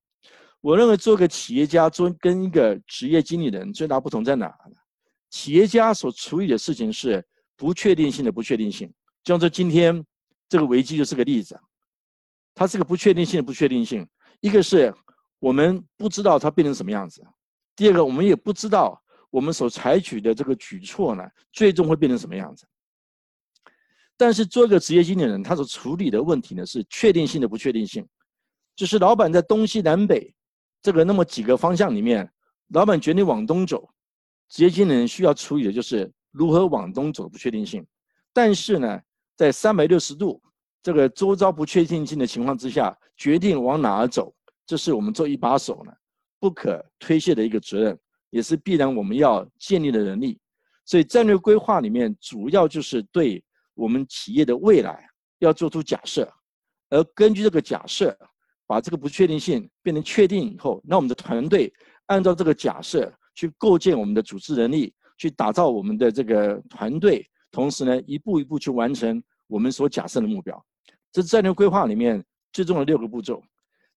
[0.60, 4.54] 我认为做个企业家，做跟一个职业经理人最大不同在哪？
[5.32, 7.26] 企业家所处理的事情是
[7.58, 8.88] 不确定性的不确定性，
[9.24, 10.06] 就像这今天。
[10.50, 11.58] 这个危机就是个例子，
[12.54, 14.06] 它是个不确定性的不确定性。
[14.42, 14.94] 一个是
[15.40, 17.26] 我们不知道它变成什么样子，
[17.74, 22.68] 第二个我们也不知道我们所采取的这个举措呢，最终会变成什么样子。
[24.22, 28.08] 但是做一个职业经理人，他所处理的问题呢是确定性的不确定性，
[28.76, 30.32] 就是老板在东西南北
[30.80, 32.32] 这个那么几个方向里面，
[32.68, 33.90] 老板决定往东走，
[34.48, 37.84] 职业经理人需要处理的就是如何往东走的不确定性。
[38.32, 39.02] 但是呢。
[39.38, 40.40] 在三百六十度
[40.84, 44.32] 这个周遭不确定性的情况之下，决定往哪儿走，
[44.68, 45.92] 这是我们做一把手呢
[46.40, 50.40] 不可推卸的一个责任，也是必然我们要建立的能力。
[50.86, 53.44] 所以战略规划里面主要就是对
[53.82, 56.32] 我们企业的未来要做出假设，
[56.90, 58.16] 而根据这个假设，
[58.68, 61.74] 把这个不确定性变成确定以后，那我们的团队
[62.06, 69.20] 按照这个假设去构建我们的组织能力，去打造我们的这个团队，同时呢一步一步去完成。
[69.48, 70.64] 我们所假设的目标，
[71.12, 73.44] 这是战略规划里面最重要的六个步骤。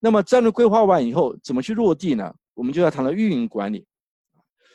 [0.01, 2.35] 那么战略规划完以后，怎么去落地呢？
[2.55, 3.87] 我们就要谈到运营管理。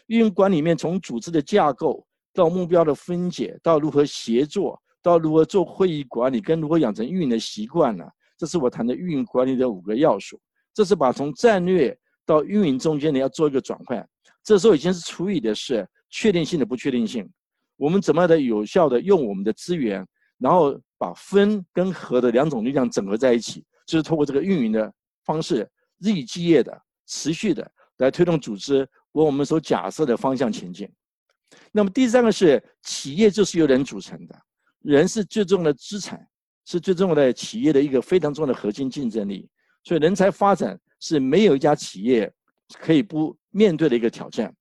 [0.05, 8.05] 运营管理里面，从组织的架构到目标的分解，到如何协作，到如何做会议管理，跟如何养成运营的习惯呢？
[8.37, 10.39] 这是我谈的运营管理的五个要素。
[10.73, 14.07] 这是把从战略到运营中间呢要做一个转换。
[14.43, 17.29] 这时候已经是处理的是确定性的不确定性。
[17.75, 20.05] 我们怎么样的有效的用我们的资源？
[20.37, 24.91] 然后把分跟合的两种力量整合在一起，就是通过这个运营的
[25.25, 30.89] 方式，日以继夜的、持续的来推动组织往我们所假设的方向前进。
[31.73, 34.41] 那么第三个是企业就是由人组成的，
[34.81, 36.25] 人是最重要的资产，
[36.65, 39.49] 是最重要的企业的一个非常重要的核心竞争力。
[39.83, 42.31] 所以人才发展是没有一家企业
[42.79, 44.53] 可以不面对的一个挑战。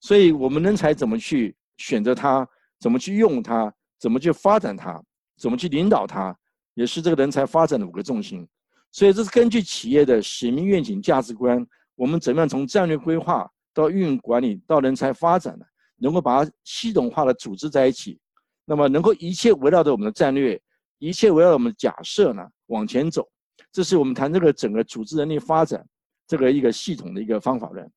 [0.00, 2.46] 所以我们人才怎么去选择它，
[2.78, 5.02] 怎么去用它，怎么去发展它？
[5.36, 6.36] 怎么去领导它，
[6.74, 8.46] 也是这个人才发展的五个重心。
[8.92, 15.58] 所以这是根据企业的使命、愿景、价值观，我们怎么样从战略规划到运营管理到人才发展？
[15.96, 18.18] 能够把它系统化的组织在一起，
[18.64, 20.60] 那么能够一切围绕着我们的战略，
[20.98, 23.28] 一切围绕我们的假设呢往前走。
[23.70, 25.84] 这是我们谈这个整个组织能力发展
[26.26, 27.90] 这个一个系统的一个方法论。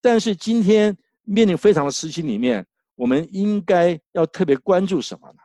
[0.00, 5.38] 但是今天面临非常的时期里面，我们应该要特别关注什么呢？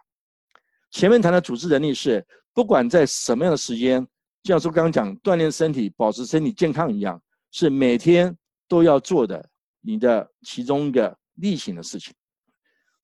[0.92, 4.02] 前面谈的组织能力是，不管在什么样的时间，
[4.44, 8.36] 就像说刚刚讲锻炼身体、保持身体健康一样，是每天
[8.68, 9.48] 都要做的
[9.82, 12.14] 你的其中一个例行的事情。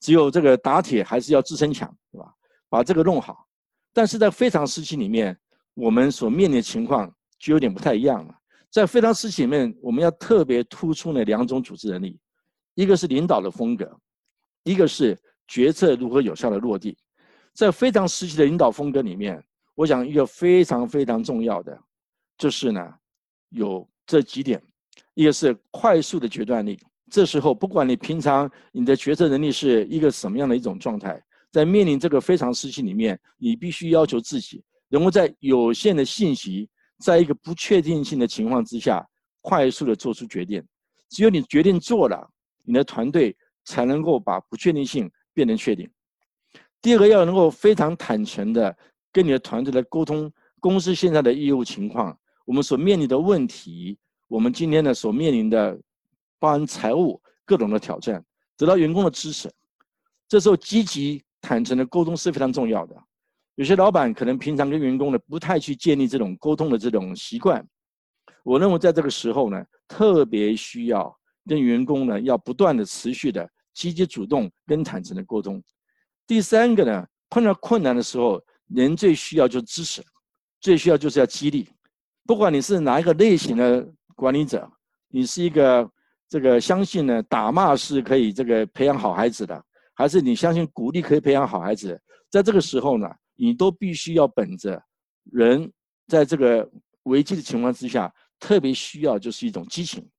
[0.01, 2.33] 只有这个打铁还是要自身强，对吧？
[2.67, 3.47] 把这个弄好。
[3.93, 5.37] 但是在非常时期里面，
[5.75, 8.35] 我们所面临的情况就有点不太一样了。
[8.69, 12.19] 在非常时期里面，我们要特别突出那两种组织能力，
[12.73, 13.99] 一个是领导的风格，
[14.63, 16.97] 一个是决策如何有效的落地。
[17.53, 19.43] 在非常时期的领导风格里面，
[19.75, 21.77] 我想一个非常非常重要的，
[22.37, 22.93] 就是呢，
[23.49, 24.63] 有这几点，
[25.13, 26.79] 一个是快速的决断力。
[27.11, 31.21] 这时候，不管你平常你的决策能力是一个什么样的一种状态，
[31.51, 36.69] 在面临这个非常时期里面，你必须要求自己能够在有限的信息，
[36.99, 39.05] 在一个不确定性的情况之下，
[39.41, 40.63] 快速的做出决定。
[41.09, 42.25] 只有你决定做了，
[42.63, 45.89] 你的团队才能够把不确定性变成确定。
[46.81, 48.73] 第二个，要能够非常坦诚的
[49.11, 53.97] 跟你的团队来沟通公司现在的业务情况，我们所面临的问题，
[54.29, 55.77] 我们今天呢所面临的。
[56.41, 58.25] 包含财务各种的挑战，
[58.57, 59.47] 得到员工的支持，
[60.27, 62.95] 这时候积极坦诚的沟通是非常重要的。
[63.53, 67.63] 有些老板可能平常跟员工呢不太去建立这种沟通的这种习惯，
[68.43, 75.61] 我认为在这个时候呢，特别需要跟员工呢要不断的持续的积极主动跟坦诚的沟通。
[76.25, 80.03] 第三个呢，碰到困难的时候，人最需要就是支持，
[80.59, 81.69] 最需要就是要激励。
[82.25, 84.67] 不管你是哪一个类型的管理者，
[85.09, 85.87] 你是一个。
[86.31, 89.61] 这个相信呢，打骂是可以这个培养好孩子的，
[89.93, 92.01] 还是你相信鼓励可以培养好孩子？
[92.29, 94.81] 在这个时候呢，你都必须要本着
[95.25, 95.69] 人
[96.07, 96.71] 在这个
[97.03, 100.09] 危机的情况之下，特别需要就是一种激情。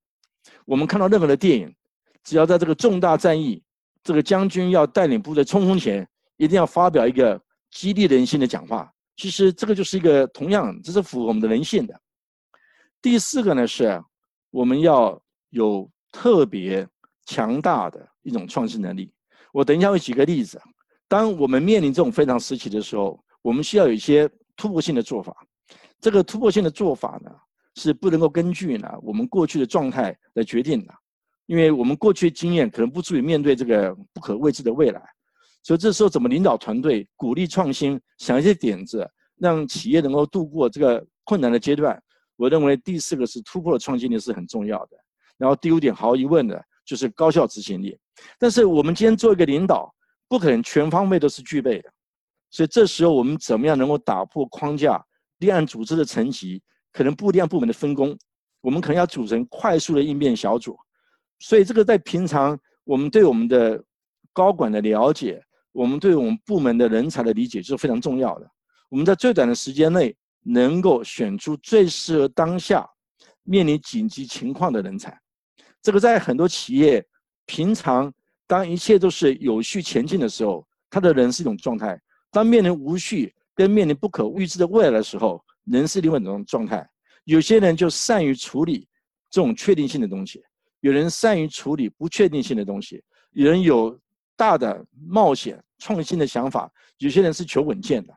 [0.66, 1.74] 我们看到任何的电影，
[2.22, 3.62] 只要在这个重大战役，
[4.04, 8.92] 这个将军要带领部队冲锋前，一定要发表一个激励人心的讲话。
[9.16, 11.98] 其实这个就是一个同样，这是符合我们的人性的。
[13.00, 13.98] 第四个呢，是
[14.50, 15.90] 我们要有。
[16.12, 16.86] 特别
[17.24, 19.12] 强大的一种创新能力。
[19.52, 20.60] 我等一下会举个例子。
[21.08, 25.34] 当我们面临这种非常时期的时候，我们需要有一些突破性的做法。
[26.00, 27.30] 这个突破性的做法呢，
[27.74, 30.94] 是不能够根据呢我们过去的状态来决定的，
[31.46, 35.02] 因为我们过去的经验可能不足以面对这个不可未知的未来。
[35.62, 42.02] 所以这时候怎么领导团队，鼓励创新，想一些点子，让企业能够度过这个困难的阶段。
[42.36, 44.96] 我认为第四个是突破的创新力是很重要的。
[45.42, 47.98] 然后第五点，毫无疑问的就是高效执行力。
[48.38, 49.92] 但是我们今天做一个领导，
[50.28, 51.90] 不可能全方位都是具备的，
[52.48, 55.04] 所以这时候我们怎么样能够打破框架，
[55.38, 58.16] 立案组织的层级，可能不一样部门的分工，
[58.60, 60.78] 我们可能要组成快速的应变小组。
[61.40, 63.82] 所以这个在平常我们对我们的
[64.32, 68.48] 高管的了解，我们对我们部门的人才的理解是非常重要的。
[68.88, 72.88] 我们在最短的时间内能够选出最适合当下
[73.42, 75.18] 面临紧急情况的人才。
[75.82, 77.04] 这个在很多企业，
[77.44, 78.12] 平常
[78.46, 81.96] 当一切都是有序前进的时候，他的人是一种状态；
[82.30, 86.88] 当面临无序跟面临不可预知的未来的时候，人是另外一种状态。
[87.24, 88.88] 有些人就善于处理
[89.28, 90.40] 这种确定性的东西，
[90.80, 93.98] 有人善于处理不确定性的东西，有人有
[94.36, 98.14] 大的冒险创新的想法，有些人是求稳健的。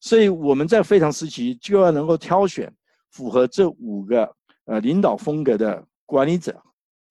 [0.00, 2.72] 所以我们在非常时期就要能够挑选
[3.10, 4.32] 符合这五个
[4.64, 6.60] 呃领导风格的管理者。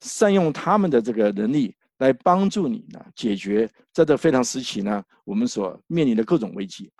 [0.01, 6.91] 善用他们的这个能力来帮助你呢，解决在这非常时期呢，我们所面临的各种危机。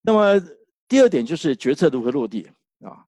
[0.00, 0.40] 那么
[0.86, 2.48] 第二点就是决策如何落地
[2.80, 3.04] 啊？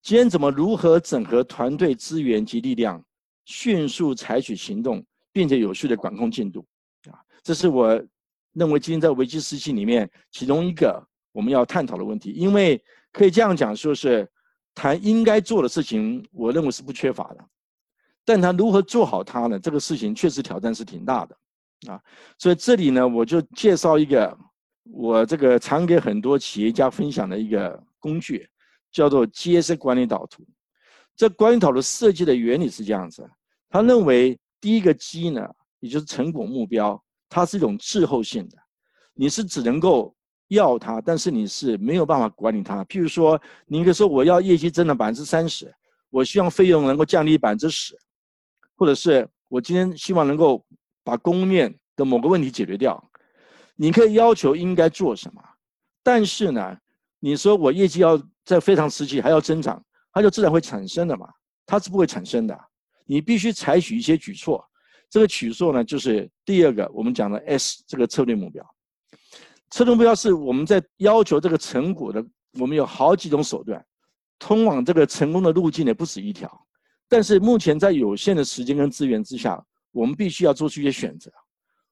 [0.00, 3.04] 今天怎么如何整合团队资源及力量，
[3.44, 6.64] 迅速采取行动，并且有序的管控进度
[7.10, 7.18] 啊？
[7.42, 8.00] 这是我
[8.52, 12.30] 认为今天在危机时期里面其中一个我们要探讨的问题。
[12.30, 14.26] 因为可以这样讲，说是
[14.74, 17.44] 谈应该做的事情，我认为是不缺乏的。
[18.28, 19.58] 但他如何做好它呢？
[19.58, 21.98] 这个事情确实挑战是挺大的，啊，
[22.36, 24.36] 所以这里呢，我就介绍一个
[24.84, 28.46] 我这个常给很多企业家分享的一个工具，
[28.92, 30.46] 叫做 GS 管理导图。
[31.16, 33.26] 这管理导图设计的原理是这样子，
[33.70, 35.48] 他认为第一个 G 呢，
[35.80, 38.58] 也就是成果目标，它是一种滞后性的，
[39.14, 40.14] 你是只能够
[40.48, 42.84] 要它，但是你是没有办法管理它。
[42.84, 45.74] 譬如说，你应该说我要业绩增长百分之三十，
[46.10, 47.98] 我希望费用能够降低百分之十。
[48.78, 50.64] 或者是我今天希望能够
[51.02, 53.10] 把供应链的某个问题解决掉，
[53.74, 55.42] 你可以要求应该做什么，
[56.02, 56.78] 但是呢，
[57.18, 61.28] 你说我业绩要在非常时期还要增长，它就自然会产生的嘛，
[61.66, 62.56] 它是不会产生的。
[63.04, 64.64] 你必须采取一些举措，
[65.10, 68.64] 这个举措呢，就是第二个我们讲的 S 这个策略目标。
[69.70, 72.24] 策略目标是我们在要求这个成果的，
[72.60, 73.84] 我们有好几种手段，
[74.38, 76.66] 通往这个成功的路径呢不止一条。
[77.08, 81.30] 但是目前在有限的时间跟资源之下，我们必须要做出一些选择。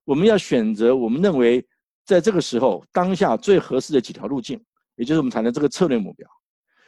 [0.05, 1.67] 我们要选择我们认为
[2.05, 4.63] 在这个时候当下最合适的几条路径，
[4.95, 6.29] 也就是我们谈的这个策略目标。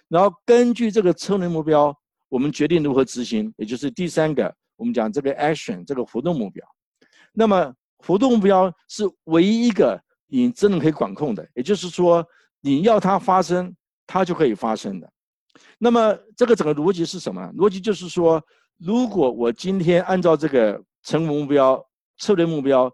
[0.09, 1.95] 然后根据这个策略目标，
[2.29, 6.64] 我们决定如何执行，也就是第三个我们讲这个 action 这个活动目标。
[7.33, 12.24] 那么活动目标是唯一一个你真的可以管控的，也就是说
[12.61, 13.74] 你要它发生，
[14.07, 15.11] 它就可以发生的。
[15.79, 17.43] 那么这个整个逻辑是什么？
[17.57, 18.43] 逻辑就是说，
[18.79, 21.85] 如果我今天按照这个成果目标、
[22.19, 22.93] 策略目标、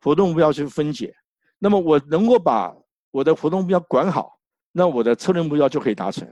[0.00, 1.14] 活动目标去分解，
[1.58, 2.74] 那么我能够把
[3.10, 4.38] 我的活动目标管好，
[4.72, 6.28] 那我的策略目标就可以达成。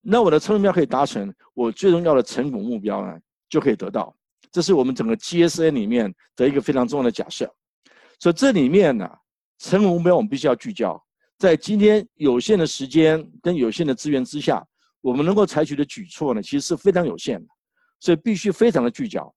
[0.00, 4.14] 那我的策略目标可以达成，我最重要的成果目标呢就可以得到。
[4.50, 7.48] 这是我们整个 GSA 里面的一个非常重要的假设。
[8.18, 9.08] 所以这里面呢，
[9.58, 11.00] 成果目标我们必须要聚焦，
[11.38, 14.66] 在今天有限的时间跟有限的资源之下，
[15.00, 17.48] 我们能够采取的举措呢，其实是非常有限的。
[18.00, 19.32] 所以必须非常的聚焦。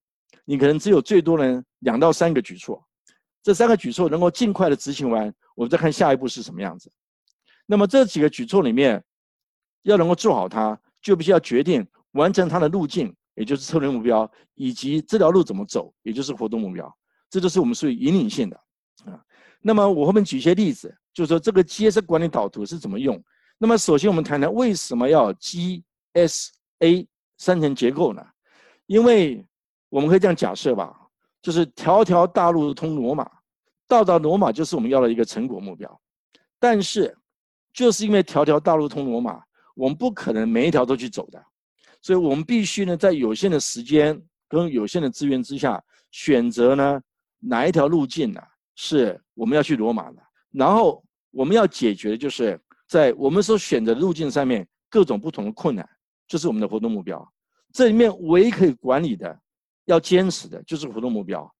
[0.45, 2.85] 你可能只有最多呢两到三个举措，
[3.41, 6.91] 这三个举措能够尽快的执行完，我们再看下一步是什么样子。
[7.65, 9.03] 那么这几个举措里面。
[9.85, 16.89] 要能够做好它，就必须要决定完成它的路径，也就是策略目标，以及这条路怎么走，也就是活动目标。
[17.29, 18.55] 这就是我们属于引领性的
[19.03, 19.21] 啊。
[19.61, 23.21] 那么我后面举一些例子，就是说这个 GS 管理导图是怎么用。
[23.57, 28.25] 那么首先我们谈谈为什么要 GSA 三层结构呢？
[28.85, 29.45] 因为
[29.89, 30.95] 我们可以这样假设吧，
[31.41, 33.29] 就是条条大路通罗马，
[33.87, 36.01] 到达罗马就是我们要的一个成果目标。
[36.59, 37.17] 但是
[37.73, 39.41] 就是因为条条大路通罗马。
[39.75, 41.43] 我们不可能每一条都去走的，
[41.99, 47.01] 所以我们必须呢，在有限的时间跟有限的资源之下，选择呢
[47.39, 48.39] 哪一条路径呢
[48.75, 50.21] 是我们要去罗马的。
[50.51, 52.61] 然后我们要解决的就是
[52.93, 55.83] 在我们所选择的路径上面各种不同的困难，
[56.27, 57.27] 就是我们的活动目标。
[57.71, 59.35] 这里面唯一可以管理的、
[59.85, 61.51] 要坚持的就是活动目标。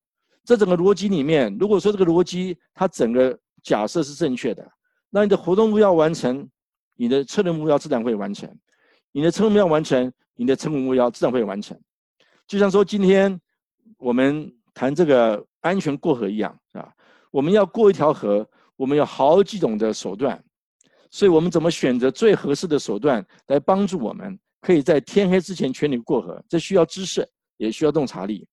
[0.44, 4.64] 这整个逻辑里面，如果说这个逻辑它整个假设是正确的，
[5.10, 6.48] 那你的活动目标完成。
[6.96, 8.48] 你的策略目标自然会完成，
[9.12, 11.76] 你的策略目标完成，你的成果目标自然会完成。
[12.46, 13.42] 就像说今天
[13.98, 16.94] 我们谈这个安全过河一样，啊，
[17.32, 20.40] 我们要过一条河，我们有好几种的手段，
[21.14, 26.44] 所以我们怎么选择最合适的手段来帮助我们，可以在天黑之前全力过河？
[26.50, 27.24] 这需要知识，
[27.58, 28.48] 也需要洞察力。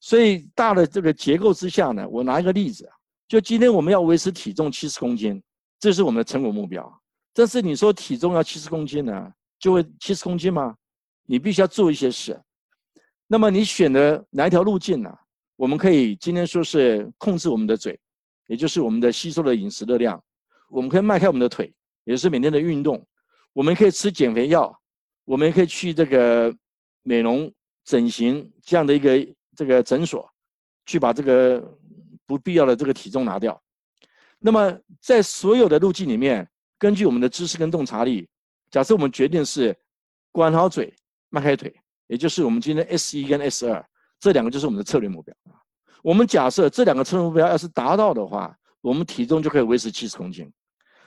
[0.00, 2.86] 所以大的这个结构之下呢，我拿一个例子，
[3.26, 5.42] 就今天我们要维持体重七十公斤，
[5.80, 6.86] 这是我们的成果目标。
[7.32, 10.76] 但是你说体重要七十公斤呢，就会七十公斤吗？
[11.24, 12.38] 你必须要做一些事。
[13.26, 15.10] 那么你选的哪一条路径呢？
[15.56, 17.98] 我们可以今天说是控制我们的嘴，
[18.46, 20.22] 也就是我们的吸收的饮食热量。
[20.68, 21.72] 我们可以迈开我们的腿，
[22.04, 23.04] 也是每天的运动。
[23.52, 24.74] 我们可以吃减肥药，
[25.24, 26.54] 我们也可以去这个
[27.02, 27.52] 美容
[27.84, 29.26] 整形这样的一个
[29.56, 30.28] 这个诊所，
[30.86, 31.76] 去把这个
[32.26, 33.60] 不必要的这个体重拿掉。
[34.38, 36.48] 那么在所有的路径里面。
[36.76, 38.28] 根据我们的知识跟洞察力，
[38.70, 39.74] 假设我们决定是
[40.30, 40.92] 管好嘴、
[41.30, 41.74] 迈开腿，
[42.08, 43.82] 也就是我们今天 S 一跟 S 二
[44.20, 45.34] 这两个就是我们的策略目标。
[46.02, 50.52] 我们假设这两个策略目标要是达到的话，我们体重就可以维持七十公斤。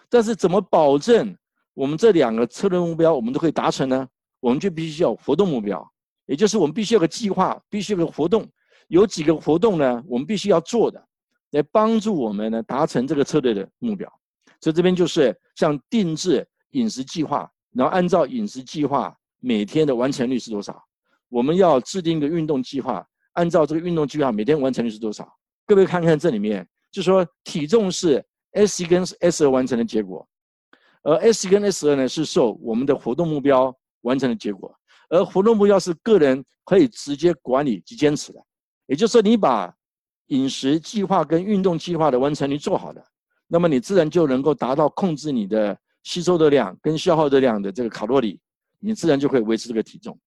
[0.10, 1.36] 但是怎么保证
[1.74, 4.08] 我们这两个策略目标我们都可以达成呢？
[4.40, 5.86] 我们就必须要活动目标，
[6.26, 8.48] 也就是我们必须有个计划，必须有个活动，
[8.88, 10.04] 有几个活动呢？
[10.08, 11.04] 我们必须要做的，
[11.52, 14.08] 来帮助我们呢达成这个策略的目标。
[14.62, 20.82] 所以这边就是像定制饮食计划，然后按照饮食计划每天的完成率是多少？
[21.30, 25.28] 我们要制定一个运动计划，按照这个运动计划每天完成率是多少？
[25.66, 28.24] 各位看看这里面，就说体重是
[28.58, 30.28] S 一跟 S 二完成的结果，
[31.04, 34.76] 而 S 一跟 S 二呢是受我们的活动目标完成的结果，
[35.10, 38.40] 而活动目标是个人可以直接管理及坚持的，
[38.88, 39.74] 也就是说你把
[40.28, 43.04] 饮食计划跟运动计划的完成率做好了。
[43.48, 48.40] 那么你自然就能够达到控制你的吸收的量跟消耗的量的这个卡路里，
[48.80, 50.20] 你自然就会维持这个体重。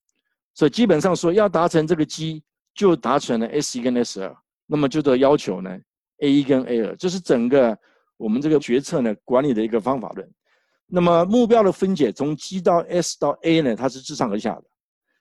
[0.55, 2.43] 所以基本上说要达成这个 G，
[2.74, 4.35] 就达成了 S 一跟 S 二，
[4.66, 5.78] 那么就得要求呢
[6.22, 7.78] A 一跟 A 二，就是整个
[8.21, 10.31] 我们这个决策呢管理的一个方法论。
[10.87, 14.64] 那么目标的分解从 G 到 S 到 A 呢，它是自上而下的，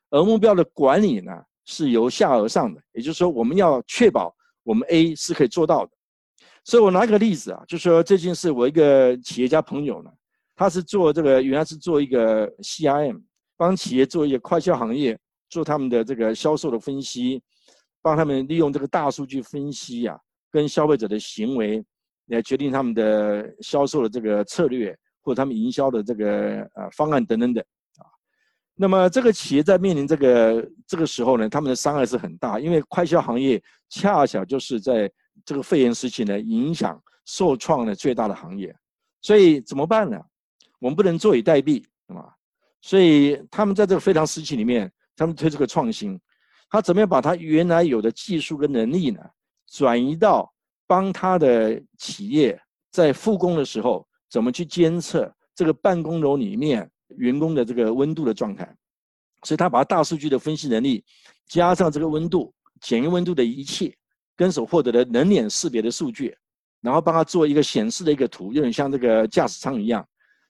[0.09, 1.31] 而目标的管理呢
[1.65, 5.91] 是由下而上的，也就是说我们要确保我们 A 是可以做到的。
[6.65, 10.11] 所以我拿一个例子啊，就说最近是我一个企业家朋友呢，
[10.55, 13.21] 他是做这个原来是做一个 CRM，
[13.55, 15.17] 帮企业做一个快销行业
[15.49, 17.41] 做他们的这个销售的分析，
[18.01, 20.19] 帮他们利用这个大数据分析呀，
[20.51, 21.83] 跟消费者的行为
[22.29, 27.63] 来决定他们的销售的这个策略或者他们营销的这个呃方案等等等
[27.97, 28.05] 啊。
[28.75, 35.11] 那么这个企业在面临这个这个时候呢，他们的伤害是很大，因为快销行业恰巧就是在。
[35.45, 38.75] 这个肺炎时期呢，影响受创的最大的行业，
[39.21, 40.19] 所以怎么办呢？
[40.79, 42.35] 我们不能坐以待毙，对吧？
[42.81, 46.19] 所以他们在这个非常时期里面，他们推这个创新，
[46.69, 49.21] 他怎么样把他原来有的技术跟能力呢，
[49.71, 50.53] 转移到
[50.89, 52.59] 帮他的企业
[52.91, 58.65] 在复工的时候，怎么去监测这个办公楼里面员工的这个温度的状态，
[59.43, 61.05] 所以他把大数据的分析能力
[61.45, 63.95] 加上这个温度检验温度的仪器
[64.35, 66.35] 跟所获得的人脸识别的数据，
[66.81, 70.03] 然后帮他做一个显示的一个图，有点像这个驾驶舱一样，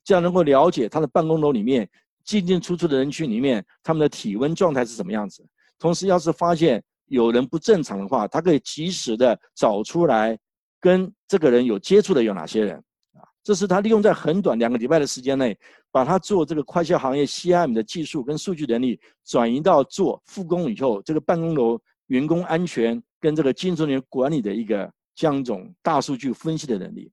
[0.06, 1.90] 这样能够了解他的办公楼里面
[2.24, 5.46] 进进出出的人群里面他们的体温状态是什么样子。
[5.78, 10.40] 同时，要是发现有人不正常的话，他可以及时的找出来
[10.80, 12.78] 跟这个人有接触的有哪些人
[13.14, 13.22] 啊。
[13.44, 15.58] 这是他利用在很短两个礼拜的时间内，
[15.92, 27.12] 把他做这个快销行业 CIM 的技术跟数据能力转移到做复工以后这个办公楼员工安全跟这个金融人员管理的一个这样一种大数据分析的能力。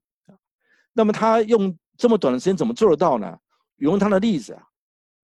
[0.93, 3.37] 那么他用这么短的时间怎么做得到呢？
[3.77, 4.63] 用他的例子啊，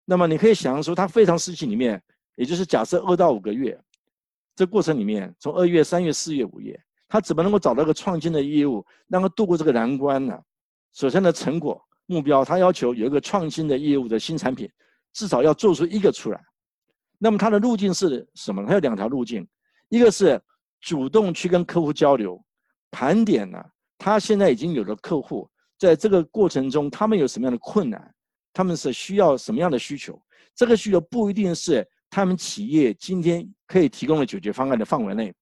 [0.04, 2.02] 那么你可以想象说，他非常时期里面，
[2.34, 3.80] 也就是假设二到五个月，
[4.54, 6.78] 这过程里面，从二月、三月、四月、五月，
[7.08, 10.38] 他怎么能够找到一个创新的业务，让他度过这个难关呢？
[10.92, 14.70] 首先的成果目标，他要求有一个创新的业务的新产品，
[15.12, 16.40] 至少要做出一个出来。
[17.18, 18.64] 那么它的路径是什么？
[18.66, 19.46] 它有两条路径，
[19.88, 20.40] 一个是
[20.80, 22.42] 主动去跟客户交流，
[22.90, 23.62] 盘点呢，
[23.98, 25.48] 他现在已经有了客户，
[25.78, 28.14] 在这个过程中他们有什么样的困难，
[28.52, 30.20] 他们是需要什么样的需求？
[30.54, 35.32] 这个需求不一定是他们企业今天可以提供的解决方案的范围内，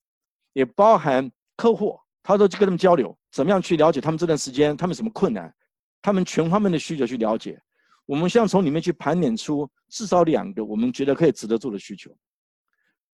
[0.52, 1.98] 也包含客户。
[2.20, 5.50] 他都去跟他们交流，怎么样去了解他们这段时间他们什么困难，
[6.02, 7.58] 他们全方面的需求去了解。
[8.04, 12.14] 我们希望从里面去盘点出至少两个我们觉得可以值得做的需求。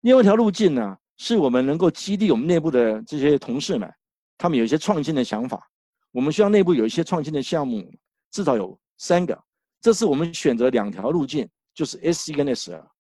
[0.03, 3.93] 另外一条路径呢，是我们能够激励我们内部的这些同事们，
[4.39, 5.69] 他们有一些创新的想法。
[6.13, 7.93] 我们希望内部有一些创新的项目，
[8.31, 9.37] 至少有三个。
[9.81, 12.91] 这是我们选择两条路径，就是 S 一跟 S 二。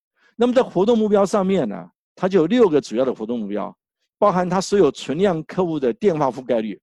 [0.40, 3.76] 那么在活动目标上面呢，它就有六个主要的活动目标。
[4.16, 6.80] 包含它所有存量客户的电话覆盖率，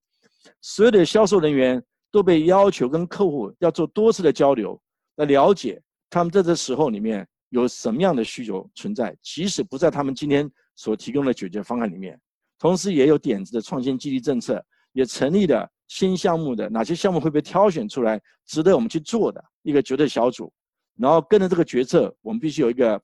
[0.62, 4.80] 所有的销售人员都被要求跟客户要做多次的交流，
[5.16, 12.20] 来了解他们在这时候里面有什么样的需求存在，即使不在他们今天所提供的解决方案里面，
[12.60, 20.54] 同时也有点子的创新激励政策，也成立了新项目的哪些项目会被挑选出来，值得我们去做的一个决策小组，
[20.96, 23.00] 然后跟着这个决策，我们必须有一个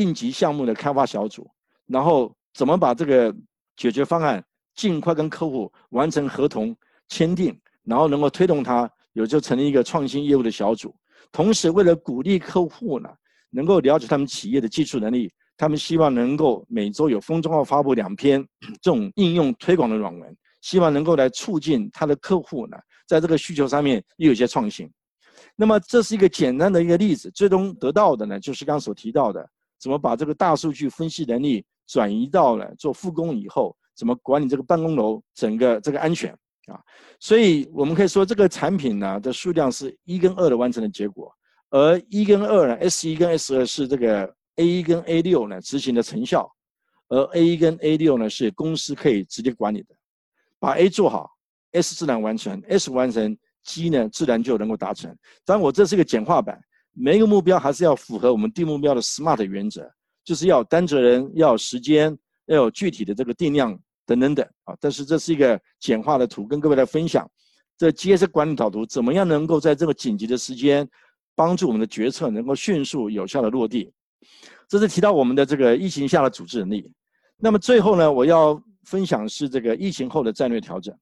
[0.00, 1.48] 应急项目的开发小组，
[1.86, 3.34] 然后怎么把这个。
[3.80, 4.44] 解决方案
[4.74, 6.76] 尽快跟客户完成合同
[7.06, 10.92] 签订，然后能够推动他有就成立一个创新业务的小组。
[11.30, 13.08] 同时，为了鼓励客户呢，
[13.50, 18.44] 能够了解他们企业的技术能力，他们希望能够每周有公众号发布两篇
[18.82, 22.76] 这种应用推广的软文，希望能够来促进他的客户呢，
[23.06, 24.90] 在这个需求上面又有些创新。
[25.54, 31.64] 那么，这是一个简单的一个例子，最终得到的呢，就是刚所提到的，怎么把这个大数据分析能力。
[31.90, 36.30] 转移到了做复工以后，怎么管理这个办公楼整个这个安全
[36.66, 36.78] 啊？
[37.18, 41.34] 所以我们可以说，这个产品呢的数量是一跟二的完成的结果，
[41.70, 46.46] 而一跟二呢，S 一跟 S 二是这个 A 一跟 A 六呢执行的成效，
[47.08, 49.94] 而 A 一跟 A 六呢是公司可以直接管理的，
[50.58, 51.30] 把 A 做好
[51.72, 55.10] ，S 自然完成，S 完成，G 呢自然就能够达成。
[55.46, 56.60] 当然，我这是一个简化版，
[56.98, 59.88] 每一个目标还是要符合我们定目标的 SMART 原则。
[60.24, 62.14] 就是要担责人，要有时间，
[62.48, 63.74] 要有具体的这个定量
[64.04, 64.76] 等等等啊。
[64.78, 67.26] 但是这是一个简化的图，跟各位来分享。
[67.78, 70.86] 这 GS 管理导图怎么样能够在这个紧急的时间，
[71.34, 73.90] 帮助我们的决策能够迅速有效的落地？
[74.68, 76.92] 这是提到我们的这个疫情下的组织能力。
[77.38, 80.94] 那么最后呢，我要分享是这个疫情后的战略调整。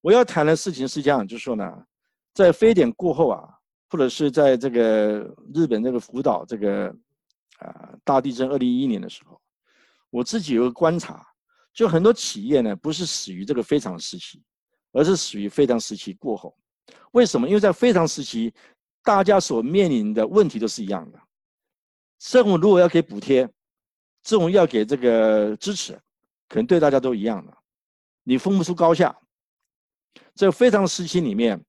[0.00, 1.70] 我要谈的事情是这样，就是说呢，
[2.32, 3.46] 在非典过后啊，
[3.94, 6.92] 或者是在这个日本这个福岛这个。
[7.58, 9.40] 啊，大地震二零一一年的时候，
[10.10, 11.24] 我自己有个观察，
[11.72, 14.42] 就很多企业呢，不是死于这个非常时期，
[14.90, 16.52] 而是死于非常时期过后。
[17.12, 17.46] 为什么？
[17.46, 18.52] 因为在非常时期，
[19.04, 21.18] 大家所面临的问题都是一样的。
[22.18, 23.48] 政府如果要给补贴，
[24.24, 25.92] 政府要给这个支持，
[26.48, 27.56] 可能对大家都一样的，
[28.24, 29.16] 你分不出高下。
[30.34, 31.64] 在非常时期里面，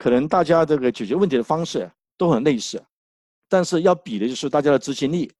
[0.00, 2.82] 可能大家这个解决问题的方式都很类似。
[3.50, 5.30] 但是要比的就是大家的执行力，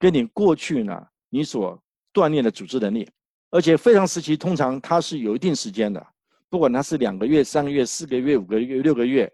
[0.00, 1.80] 跟你过去呢你所
[2.12, 3.08] 锻炼的组织能力，
[3.50, 6.04] 而且非常时期通常它是有一定时间的，
[6.48, 9.32] 不管它是两个月、三个月、四个月、五个月、六个月，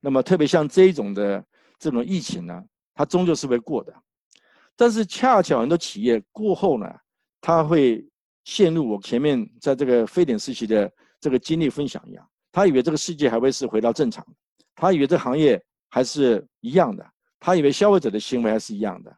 [0.00, 1.44] 那么特别像这一种的
[1.78, 2.64] 这种疫情呢，
[2.94, 3.92] 它终究是会过的。
[4.74, 6.86] 但是恰巧很多企业过后呢，
[7.42, 8.02] 他会
[8.44, 14.24] 陷入我前面在这个非典时期的这个经历分享一样，他以为这个世界还会是回到正常，
[14.76, 17.04] 他以为这行业还是一样的。
[17.40, 19.12] 他以为消费者的行为还是一样的，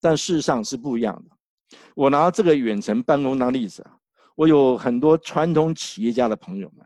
[0.00, 1.76] 但事实上是不一样的。
[1.94, 3.94] 我拿这个远程办公当例子啊，
[4.34, 6.84] 我有很多传统企业家的朋友们，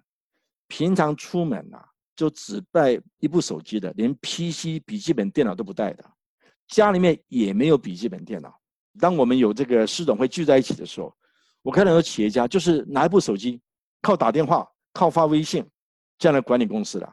[0.66, 1.86] 平常出门啊，
[2.16, 6.04] 就只带一部手机的，连 PC 笔记本电脑都不带的，
[6.66, 8.52] 家里面也没有笔记本电脑。
[8.98, 11.14] 当我们有这个市总会聚在一起的时候，
[11.62, 13.60] 我看到有企业家就是拿一部手机，
[14.02, 15.64] 靠打电话、靠发微信
[16.22, 17.12] 这样的管理公司的。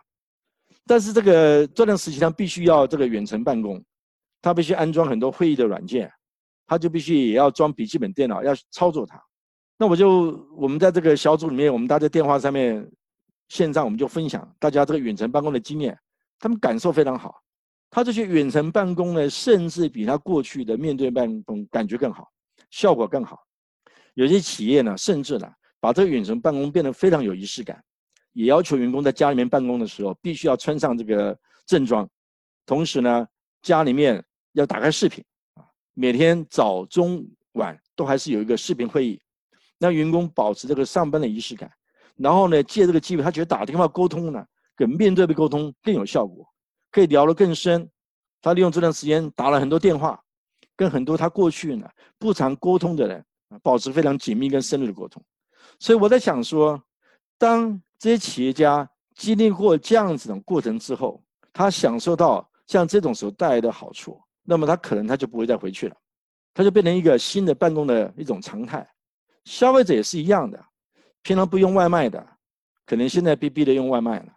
[0.86, 3.84] 但是这个这段时期他必须要这个远程办公，
[4.42, 6.12] 他必须安装很多会议的软件，
[6.68, 9.20] 他就必须也要装笔记本电脑要操作它。
[9.78, 12.88] 那我就我们在这个小组里面，我们大家电话上面。
[13.50, 15.98] 线上我们就分享大家这个远程办公的经验，
[16.38, 17.42] 他们感受非常好。
[17.90, 22.30] 他这些远程办公呢，甚至比他过去的面对办公感觉更好，
[22.70, 23.40] 效果更好。
[24.14, 27.84] 有些企业呢，甚至呢，把这个远程办公变得非常有仪式感，
[28.34, 32.08] 也要求员工在家里面办公的时候，必须要穿上这个正装，
[32.66, 33.28] 同时呢，
[33.62, 34.24] 家里面
[34.54, 35.24] 要打开视频
[35.56, 39.22] 啊，每天早中晚都还是有一个视频会议，
[39.78, 41.72] 让员工保持这个上班的仪式感。
[42.16, 46.46] 然后呢，借这个机会，他觉得打电话沟通呢，跟面对面沟通更有效果，
[46.92, 47.90] 可以聊得更深。
[48.42, 50.22] 他利用这段时间打了很多电话，
[50.76, 55.24] 跟很多他过去呢不常沟通的人啊保持非常紧密跟深入的沟通。
[55.80, 56.82] 所以我在想说，
[57.38, 61.22] 当这些企业家经历过这样子的过程之后，
[61.52, 65.96] 他享受到像这种时候带来的好处，那么他可能他就不会再回去了，
[66.54, 68.88] 他就变成一个新的办公的一种常态。
[69.44, 70.64] 消费者也是一样的。
[71.22, 72.26] 平常不用外卖的，
[72.86, 74.34] 可能现在被逼的用外卖了。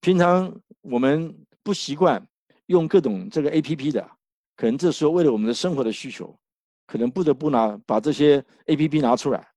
[0.00, 2.22] 平常我们不习惯
[2.66, 4.06] 用各种这个 A P P 的，
[4.56, 6.38] 可能这时候为了我们的生活的需求，
[6.86, 9.48] 可能不得不拿把这些 A P P 拿出来，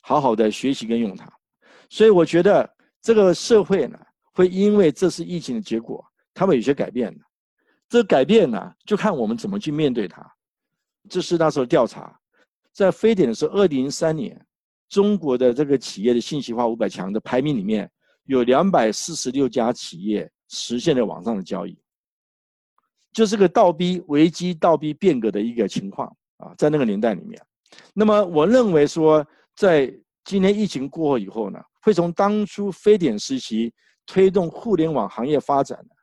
[0.00, 1.32] 好好的学习跟用它。
[1.88, 2.68] 所以我觉得
[3.00, 3.98] 这个社会呢，
[4.32, 7.24] 会因为这是疫情的结果，它会有些改变的。
[7.88, 10.24] 这改变呢，就看我们怎么去面对它。
[11.08, 12.18] 这是那时候调查，
[12.72, 14.40] 在非典的时候，二零零三年。
[14.88, 17.90] 中国的这个企业的信息化五百强的排名里面，
[18.26, 21.76] 有两百四十六家企业实现了网上的交易，
[23.12, 26.06] 就是个倒逼危机、倒逼变革的一个情况
[26.36, 27.44] 啊，在那个年代里面。
[27.94, 29.26] 那么我认为说，
[29.56, 29.92] 在
[30.24, 33.72] 今年疫情过后以后呢，会从当初非典时期
[34.04, 35.94] 推动互联网行业发展的，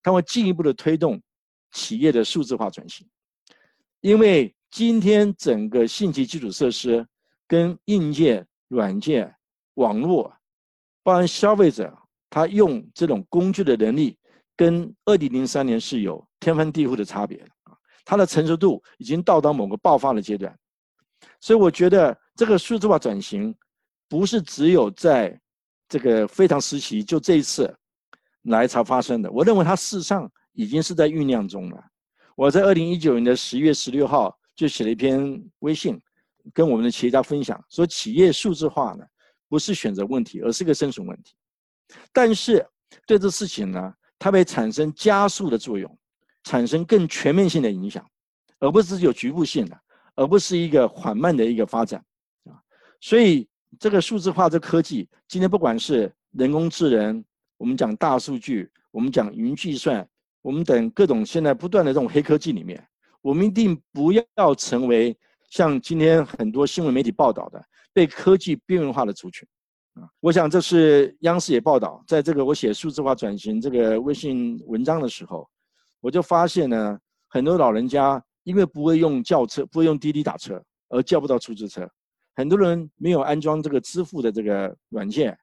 [0.00, 1.20] 它会进一步的推动
[1.72, 3.04] 企业的数字化转型，
[4.00, 7.04] 因为今天整个信息基础设施。
[7.50, 9.34] 跟硬件、软件、
[9.76, 10.30] 网络，
[11.02, 11.90] 包含消费者
[12.28, 14.18] 他用这种工具的能力，
[14.54, 17.72] 跟二零零三年是有天翻地覆的差别啊！
[18.04, 20.54] 它的成熟度已经到达某个爆发的阶段，
[21.40, 23.56] 所以我觉得这个数字化转型，
[24.08, 25.38] 不是只有在
[25.88, 27.72] 这个非常时期就这一次
[28.42, 29.30] 来才发生的。
[29.30, 31.84] 我认为它事实上已经是在酝酿中了。
[32.34, 36.00] 我在二零一九年的十月十六号就写了一篇微信。
[36.54, 39.04] 跟我们的企业家分享说，企业数字化呢，
[39.50, 41.34] 不是选择问题，而是个生存问题。
[42.10, 42.66] 但是
[43.06, 45.98] 对这事情呢，它会产生加速的作用，
[46.44, 48.02] 产生更全面性的影响，
[48.60, 49.78] 而不是有局部性的，
[50.14, 52.02] 而不是一个缓慢的一个发展
[52.44, 52.56] 啊。
[52.98, 53.46] 所以
[53.78, 57.24] 这个数字化这科技，今天不管是人工智能，
[57.56, 60.06] 我们讲大数据，我们讲云计算，
[60.42, 62.84] 我们等各种现在不断的这种黑科技里面，
[63.22, 65.16] 我们一定不要成为。
[65.50, 67.64] 像今天很多新闻媒体报道的
[67.94, 69.48] 被科技边缘化的族群，
[69.94, 75.48] 啊，我想这是央视也报道，在这个我写数字化转型这个微信文章的时候，
[76.02, 76.98] 我就发现呢，
[77.28, 81.88] 很多老人家因为不会用轿车，不会用滴滴打车，而叫不到出租车，
[82.38, 85.36] 很多人没有安装这个支付的这个软件，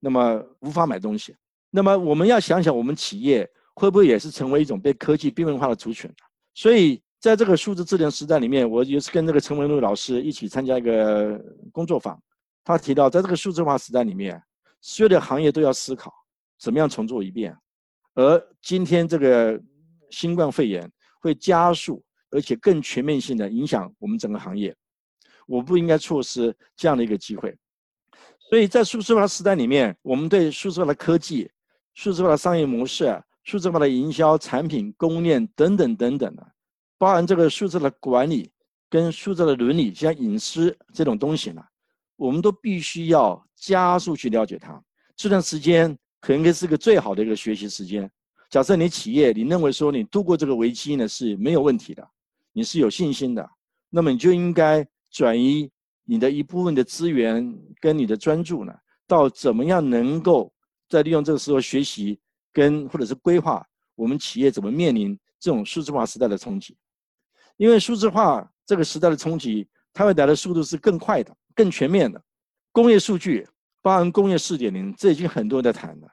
[0.00, 1.36] 那么无法买东西。
[1.70, 6.12] 那么我们要想想，我们企业会不会也是成为一种被科技边缘化的族群？
[6.54, 7.00] 所以。
[7.20, 11.38] 在这个数字智能时代里面，我也是跟这个陈文禄老师一起参加一个
[11.70, 12.18] 工作坊。
[12.64, 14.42] 他提到，在这个数字化时代里面，
[14.80, 16.10] 所有的行业都要思考
[16.58, 17.54] 怎么样重做一遍。
[18.14, 19.60] 而今天这个
[20.08, 20.90] 新冠肺炎
[21.20, 24.74] 会加速，而且更全面性的影响我们整个行业。
[25.50, 27.52] 我不应该错失这样的一个机会。
[28.48, 31.50] 所以在数字化时代里面，我们对数字化的科技、
[31.94, 36.46] 数字化的商业模式、数字化的营销、产品供应链等等等等的。
[36.96, 38.52] 包含这个数字的管理
[38.88, 41.62] 跟数字的伦理，像隐私这种东西呢，
[42.16, 44.80] 我们都必须要加速去了解它。
[45.16, 48.08] 这段时间可能是个最好的一个学习时间。
[48.50, 52.06] 假设你企业你认为说你度过这个危机呢是没有问题的，
[52.52, 53.48] 你是有信心的，
[53.88, 55.70] 那么你就应该转移
[56.04, 58.74] 你的一部分的资源跟你的专注呢，
[59.06, 60.52] 到怎么样能够
[60.88, 62.18] 在利用这个时候学习
[62.52, 66.76] 跟或者是规划我们企业怎么面临这种数字化时代的冲击。
[67.56, 72.22] 因为数字化这个时代的冲击，它会带来的速度是更快的、更全面的。
[72.72, 73.46] 工业数据
[73.82, 76.08] 包含工业四点零，这已经很多人在谈了。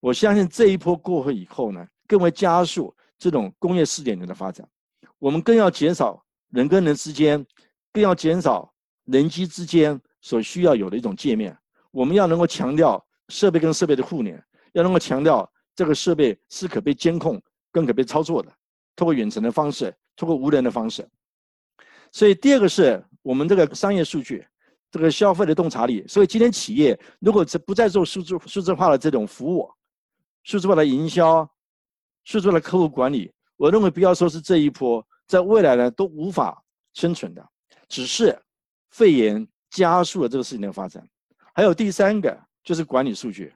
[0.00, 4.68] 我相信这一波过后以后呢，更会加速这种工业四点零的发展。
[5.18, 7.44] 我们更要减少人跟人之间，
[7.94, 8.70] 更要减少
[9.04, 11.56] 人机之间所需要有的一种界面。
[11.92, 17.40] 我们要能够强调设备跟设备的互联，要能够强调这个设备是可被监控、
[17.70, 18.52] 更可被操作的，
[18.94, 21.08] 通过远程的方式，通过无人的方式。
[22.12, 24.46] 所以第二个是我们这个商业数据。
[24.90, 29.68] 这个消费的洞察力，所以今天企业如果是不再做数字数字化的这种服务，
[30.44, 31.50] 数字化的营销，
[32.22, 37.44] 数字化的客户管理，我认为不要说是这一波，在未来呢都无法生存的。
[37.94, 38.36] 只是
[38.90, 41.08] 肺炎加速了这个事情的发展。
[41.54, 43.54] 还有第三个就是管理数据，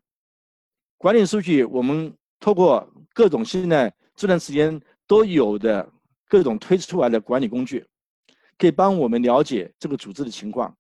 [0.97, 5.85] 管理数据我们透过各种现在这段时间都有的
[6.29, 7.85] 各种推出来的管理工具，
[8.57, 10.73] 可以帮我们了解这个组织的情况。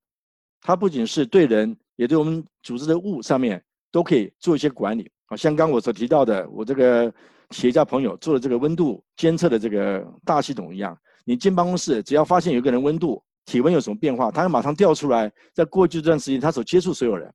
[0.60, 5.36] 它不仅是对人，也对我们组织的物上面都可以做一些管理啊。
[5.36, 7.12] 像刚我所提到的，我这个
[7.50, 17.32] 企业家朋友做的这个温度监测的这个大系统一样，你进办公室，只要发现有个人温度、体温有什么变化，它要马上调出来，在过去这段时间它所接触所有人，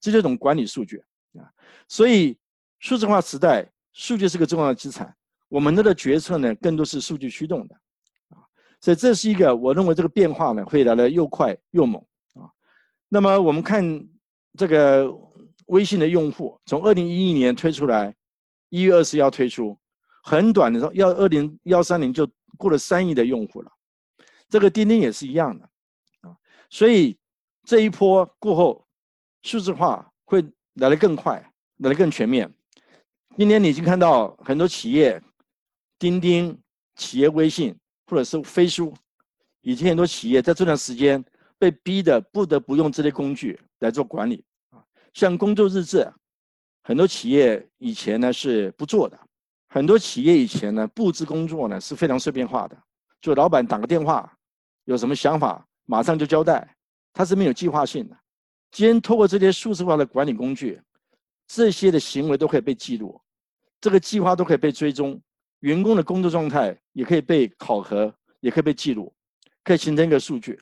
[0.00, 0.96] 这就是一种管理数据
[1.34, 1.44] 啊。
[1.86, 2.34] 所以
[2.78, 5.14] 数字化时代，数据是个重要的资产，
[5.50, 7.74] 我们的决策呢，更多是数据驱动的
[8.30, 8.40] 啊。
[8.80, 12.02] 所以这是一个我认为这个变化呢，会来的又快又猛
[12.32, 12.48] 啊。
[13.10, 13.84] 那么我们看
[14.56, 15.12] 这个
[15.66, 18.14] 微信的用户，从二零一一年推出来，
[18.70, 19.78] 一月二十要推出，
[20.22, 23.70] 很短的时候，要二零幺三年就过了三亿的用户了。
[24.50, 25.70] 这个钉钉也是一样的
[26.20, 26.36] 啊，
[26.68, 27.16] 所以
[27.64, 28.86] 这一波过后，
[29.42, 30.44] 数字化会
[30.74, 31.40] 来得更快，
[31.78, 32.52] 来得更全面。
[33.38, 35.22] 今天你已经看到很多企业，
[35.98, 36.60] 钉钉、
[36.96, 37.74] 企业微信
[38.08, 38.92] 或者是飞书，
[39.62, 41.24] 以及很多企业在这段时间。
[41.60, 44.82] 被逼的不得不用这类工具来做管理啊，
[45.12, 46.10] 像工作日志，
[46.82, 49.20] 很多企业以前呢是不做的，
[49.68, 52.82] 很多企业以前呢布置工作呢是非常碎片化的，
[53.20, 54.34] 就老板打个电话，
[54.84, 56.76] 有什么想法马上就交代，
[57.12, 58.16] 它是没有计划性的。
[58.70, 60.80] 今天通过这些数字化的管理工具，
[61.46, 63.20] 这些的行为都可以被记录，
[63.80, 65.20] 这个计划都可以被追踪，
[65.60, 69.12] 员工的工作状态也可以被考核，也可以被记录，
[69.64, 70.58] 可以形成一个数据。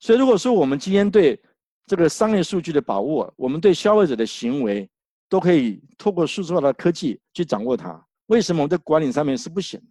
[0.00, 1.40] 所以，如果说我们今天对
[1.86, 4.88] 这个商业数据的把握，我们对消费者的行为
[5.28, 8.04] 都可以透过数字化的科技去掌握它。
[8.26, 9.86] 为什么我们在管理上面是不行的？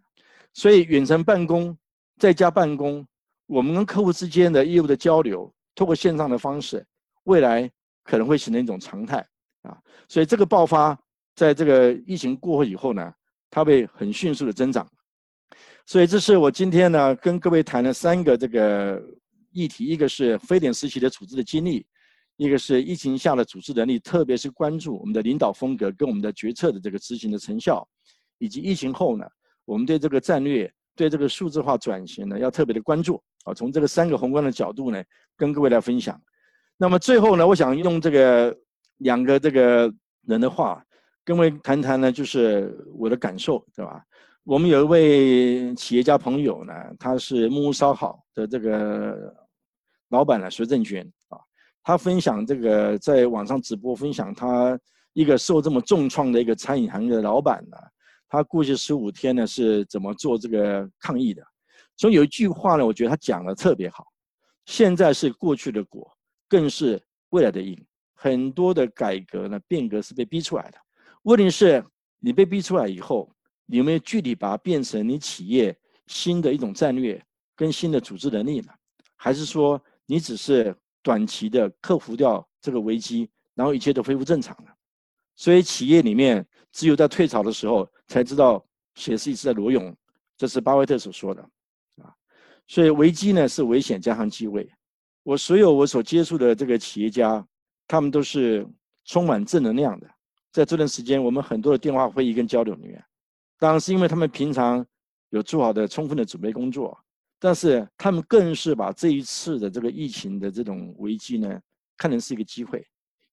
[0.54, 1.76] 所以，远程办公、
[2.18, 3.08] 在家办公，
[3.48, 6.86] 我们跟客户之间的业务的交流，透过线上的方式，
[7.24, 7.70] 未来
[8.04, 9.26] 可能会形成一种常态
[9.62, 9.78] 啊。
[10.08, 10.98] 所以，这个爆发
[11.36, 13.14] 在这个疫情过后以后呢，
[13.50, 14.88] 它会很迅速的增长。
[15.86, 19.02] 所以，这是我今天呢跟各位谈的三个这个。
[19.58, 21.88] 议题一个是非典时期的处置的经历，
[22.36, 27.88] 一个是疫情下的组织能力，特别是关注我们的领导风格跟我们的决策的这个执行的成效，
[28.38, 29.26] 以及疫情后呢，
[29.64, 33.54] 我们对这个战略、对这个数字化转型呢，要特别的关注啊。
[33.54, 35.02] 从这个三个宏观的角度呢，
[35.38, 36.22] 跟各位来分享。
[36.76, 38.54] 那么最后呢，我想用这个
[38.98, 39.90] 两个这个
[40.28, 40.84] 人的话，
[41.24, 44.04] 跟各位谈谈呢，就是我的感受，对吧？
[44.44, 49.34] 我们有一位企业家朋友呢，他是木屋烧烤的这个。
[50.10, 51.40] 老板呢，徐正军啊，
[51.84, 54.80] 他分享这个在网上直播分享，他
[55.14, 57.78] 一个受这么重创的一个餐饮行业的老板呢，
[58.30, 61.42] 他过去十五天呢是怎么做这个抗疫的？
[61.98, 64.06] 所以有一句话呢，我觉得他讲的特别好，
[64.66, 66.12] 现在是过去的果，
[66.48, 67.78] 更是未来的因。
[68.14, 70.78] 很多的改革呢，变革是被逼出来的。
[71.24, 71.84] 问题是，
[72.20, 73.30] 你被逼出来以后，
[73.66, 75.78] 你有没有具体把它变成你企业
[76.08, 77.24] 新的一种战略
[77.56, 78.72] 跟新的组织能力呢？
[79.16, 79.82] 还是说？
[80.08, 80.72] 你只是
[81.02, 84.72] 短期的克服掉这个危机，然后一切都恢复正常了。
[85.36, 89.98] 所以企业里面只有在退潮的时候才知道谁是一直在裸泳，
[90.38, 91.44] 这是巴菲特所说的。
[92.68, 94.70] 所以危机呢是危险加上机会。
[95.24, 97.46] 我所有我所接触的这个企业家，
[97.88, 98.68] 他们都是
[99.06, 100.08] 充满正能量的。
[100.52, 103.04] 在这段时间，我们很多的电话会议跟交流里面，
[103.60, 104.86] 当然是因为他们平常
[105.30, 106.98] 有做好的充分的准备工作。
[107.38, 111.60] 但是他们更是把这一次的这个疫情的这种危机呢，
[111.98, 112.84] 看成是一个机会。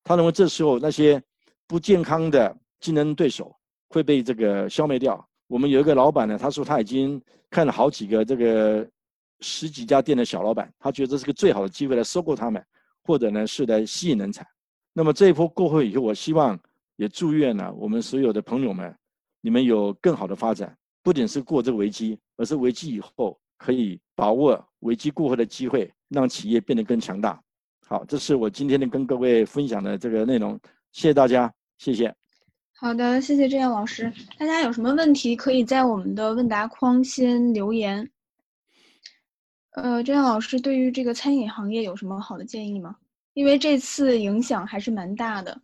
[0.03, 1.23] 他认为这时候那些
[1.67, 3.55] 不健康的竞争对手
[3.89, 5.25] 会被这个消灭掉。
[5.47, 8.87] 我们有一个老板呢，他说他已经看了好几个这个
[9.43, 12.65] 十几家店的小老板，他觉得这是个最好的机会来收购他们，
[13.03, 14.47] 或者呢是来吸引人才。
[14.95, 16.59] 那么这一波过后以后，我希望
[16.97, 18.97] 也祝愿呢我们所有的朋友们，
[19.41, 23.39] 你们有更好的发展，不仅是过这个危机，而是危机以后。
[23.65, 27.41] 可以把握危机过后的机会，让企业变得更强大。
[27.87, 30.59] 好，这是我今天的跟各位分享的这个内容，
[30.91, 32.13] 谢谢大家，谢谢。
[32.75, 34.13] 好的，谢谢郑燕老师。
[34.37, 38.11] 大家有什么问题，可以在我们的问答框先留言。
[39.73, 42.97] 呃，郑阳老师对于这个餐饮行业有什么好的建议吗？
[43.33, 45.59] 因为这次影响还是蛮大的。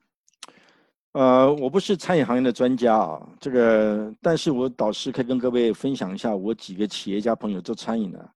[1.12, 8.30] 呃，我不是餐饮行业的专家啊，这个，但是我导师可以跟各位分享一下我几个企业家朋友做餐饮的，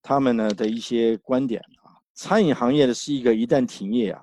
[0.00, 2.00] 他们呢的一些观点啊。
[2.14, 4.22] 餐饮行业的是一个一旦停业啊，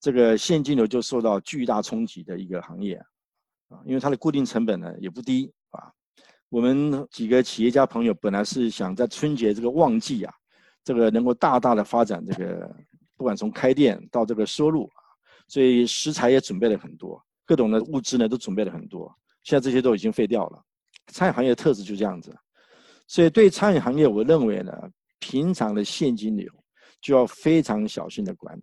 [0.00, 2.96] 这个现金流就受到巨大冲击的一个行业。
[3.68, 5.50] 啊，因为它的固定成本呢也不低。
[6.54, 10.32] 我们几个企业家朋友本来是想在春节这个旺季啊，
[10.84, 12.72] 这个能够大大的发展这个，
[13.16, 15.02] 不管从开店到这个收入啊，
[15.48, 19.12] 所以食材也准备了很多，各种的物资呢都准备了很多。
[19.42, 20.62] 现在这些都已经废掉了。
[21.08, 22.32] 餐饮行业的特质就这样子，
[23.08, 24.72] 所以对餐饮行业，我认为呢，
[25.18, 26.48] 平常的现金流
[27.00, 28.62] 就要非常小心的管理。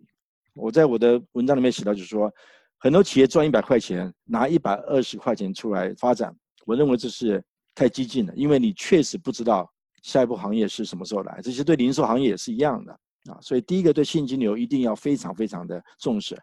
[0.54, 2.32] 我在我的文章里面写到，就是说。
[2.78, 6.34] 很多企业赚一百块钱，拿一百二十块钱出来发展，
[6.66, 7.40] 我认为这是
[7.74, 9.70] 太激进了，因为你确实不知道
[10.02, 11.40] 下一步行业是什么时候来。
[11.42, 12.92] 这些对零售行业也是一样的
[13.30, 13.38] 啊。
[13.40, 16.36] 所以第一个对现金流一定要非常非常的重视。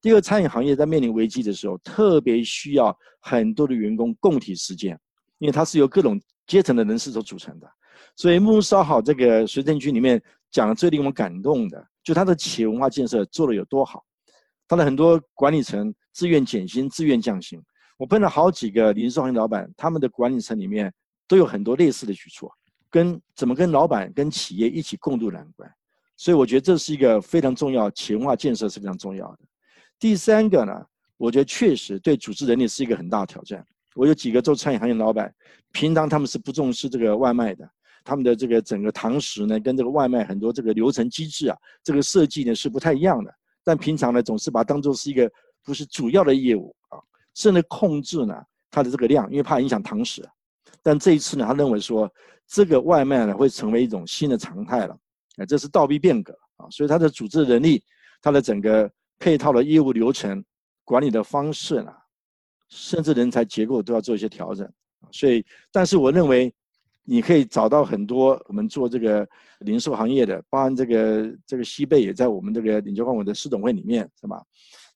[0.00, 4.98] 第二，餐饮行业在面临危机的时候，特别需要很多的员工共体时间，
[5.38, 7.68] 因为它是由各种阶层的人士所组成的。
[8.14, 14.04] 所以木烧好这个随政区里面讲的最令我们感动的，就它的企业文化建设做的有多好。
[14.68, 17.58] 他的很多管理层自愿减薪、自愿降薪。
[17.98, 20.90] 我碰到好几个零售行业老板，他们的管理层里面
[21.26, 22.50] 都有很多类似的举措，
[22.88, 25.68] 跟怎么跟老板、跟企业一起共度难关。
[26.16, 29.38] 所以我觉得这是一个非常重要，企业文化建设是非常重要的。
[29.98, 30.72] 第三个呢，
[31.16, 33.64] 我觉得确实对组织能力是一个很大的挑战。
[33.96, 35.34] 我有几个做餐饮行业老板，
[35.72, 37.68] 平常他们是不重视这个外卖的，
[38.04, 43.34] 他们的这个整个堂食呢，跟这个外卖很多这个流程机制啊，这个设计呢是不太一样的。
[43.64, 45.28] 但平常呢，总是把它当做是一个
[45.64, 46.74] 不是主要的业务，
[47.38, 48.34] 甚至控制呢
[48.68, 50.28] 它的这个量，因为怕影响堂食。
[50.82, 52.12] 但这一次呢，他认为说
[52.46, 54.98] 这个外卖呢会成为一种新的常态了，
[55.36, 57.82] 哎，这是倒逼变革啊，所以他的组织能力、
[58.20, 60.44] 他的整个配套的业务流程、
[60.84, 61.92] 管理的方式呢，
[62.68, 64.68] 甚至人才结构都要做一些调整。
[65.12, 66.52] 所以，但是我认为。
[67.10, 69.26] 你可以找到很多我们做这个
[69.60, 74.44] 零售行业的，包含这个这个西贝也在我们这个领教光文的市总会里面，是吧？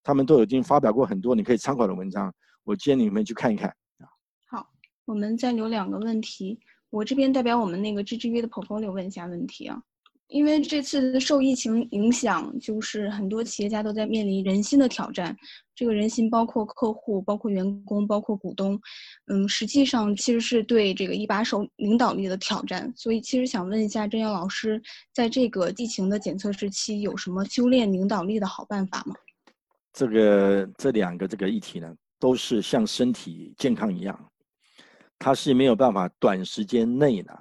[0.03, 2.32] 他们都已经发表过很多你可以参考的文章，
[2.64, 4.07] 我建议你们去看一看啊。
[4.48, 4.66] 好，
[5.05, 6.59] 我们再留两个问题，
[6.90, 9.82] 我这边代表我们那个 G G V 的 portfolio 问一下问题啊。
[10.28, 15.36] 因为这次受疫情影响，就是很多企业家都在面临人心的挑战。
[15.74, 18.80] 这个人心包括客户、包括员工、包括股东，
[19.26, 22.90] 嗯，实际上其实是对这个一把手领导力的挑战。
[22.96, 24.80] 所以，其实想问一下郑耀老师，
[25.12, 29.14] 在这个疫情的检测时期，有什么修炼领导力的好办法吗？
[29.93, 34.30] 这个这两个这个议题呢，都是像身体健康一样，
[35.18, 37.32] 它是没有办法短时间内呢，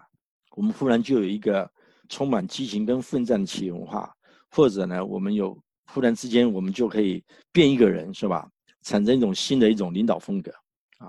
[0.56, 1.70] 我们忽然就有一个。
[2.10, 4.14] 充满激情跟奋战的企业文化，
[4.50, 7.24] 或者呢，我们有忽然之间，我们就可以
[7.54, 8.46] 变一个人，是吧？
[8.82, 10.52] 产生一种新的一种领导风格
[10.98, 11.08] 啊。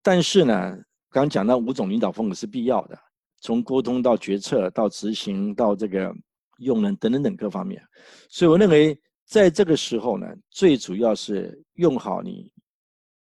[0.00, 0.78] 但是呢，
[1.10, 2.96] 刚讲到五种领导风格是必要的，
[3.40, 6.14] 从沟通到决策到执行到这个
[6.58, 7.82] 用人等等等各方面。
[8.28, 8.96] 所以我认为，
[9.30, 12.50] 在这个时候呢，最主要是用好你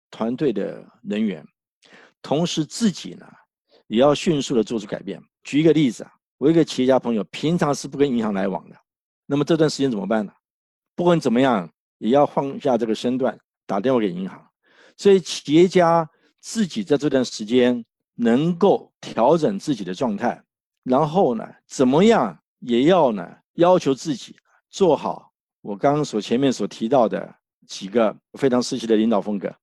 [0.10, 1.46] 团队的人员，
[2.20, 3.28] 同时自己呢，
[3.86, 5.22] 也要迅速的做出改变。
[5.44, 6.12] 举一个例子啊。
[6.40, 8.76] 我一个企业家朋友，平常是不跟银行来往的，
[9.26, 10.32] 那么这段时间怎么办呢？
[10.96, 14.50] 不管怎么样，也要放下这个身段，打电话给银行。
[14.96, 17.86] 所以企业家自己在这段时间
[18.16, 20.42] 能够调整自己的状态，
[20.84, 24.34] 然后呢，怎么样也要呢要求自己
[24.70, 25.29] 做好
[25.62, 27.36] 我刚刚所前面所提到的
[27.68, 29.54] 几个非常时期的领导风格，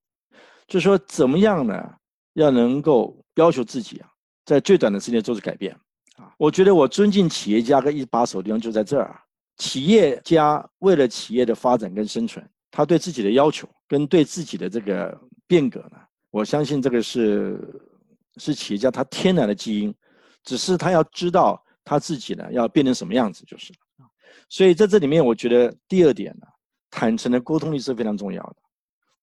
[0.66, 1.94] 就说怎么样呢，
[2.34, 4.08] 要能够要求自己啊，
[4.44, 5.72] 在最短的时间做出改变。
[6.16, 9.18] 啊，我觉得我尊敬企业家跟一把手的地方就在这儿。
[9.58, 15.96] 企业家为了企业的发展跟生存，他对自己的要求跟对自己的这个变革呢，
[16.30, 17.58] 我相信这个是
[18.36, 19.94] 是企业家他天然的基因，
[20.44, 23.78] 只是他要知道他自己呢要变成什么样子就是了。
[24.48, 26.46] 所以在这里面，我觉得第二点呢，
[26.90, 28.56] 坦诚的沟通力是非常重要的。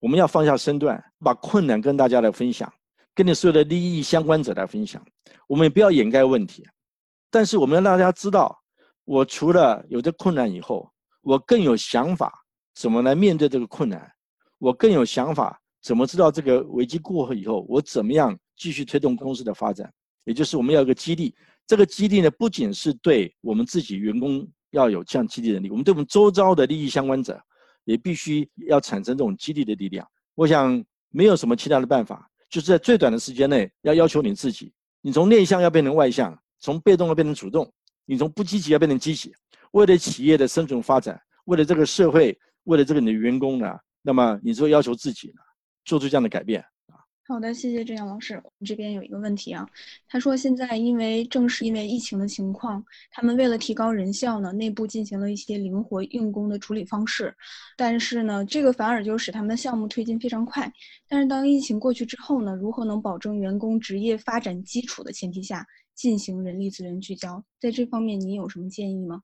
[0.00, 2.70] 我们要放下身段，把困难跟大家来分享，
[3.14, 5.02] 跟你所有的利益相关者来分享。
[5.46, 6.66] 我们也不要掩盖问题。
[7.30, 8.56] 但是我们要让大家知道，
[9.04, 10.90] 我除了有这困难以后，
[11.22, 12.32] 我更有想法
[12.74, 14.12] 怎么来面对这个困难，
[14.58, 19.90] 我更有想法怎么知道这个危机过后以后，我怎么样继续推动公司的发展。
[20.24, 21.34] 也就是我们要有个激励，
[21.66, 27.40] 这个激励呢，不仅是对我们自己员工要有这样激励能力，我们对我们周遭的利益相关者，
[27.84, 30.06] 也必须要产生这种激励的力量。
[30.34, 37.72] 我想没有什么其他的办法，就是在最短的时间内要要求你自己，你从内向要变成外向，从被动要变成主动，
[38.04, 39.32] 你从不积极要变成积极，
[39.70, 43.72] 为了企业的生存发展，为了这个社会，为了这个你的员工呢，
[44.02, 45.40] 那么你就要求自己呢，
[45.84, 46.64] 做出这样的改变。
[47.26, 48.34] 好的，谢谢郑阳老师。
[48.34, 49.66] 我们这边有一个问题啊，
[50.06, 57.34] 他说现在因为正是因为疫情的情况，他们为了提高人效呢，内部进行了一些灵活用工的处理方式，
[57.78, 60.70] 但是呢，这个反而就使他们的项目推进非常快。
[61.08, 67.42] 但是当疫情过去之后呢，如何能保证员工职业发展基础的前提下进行人力资源聚焦？
[67.58, 69.22] 在这方面，您有什么建议吗？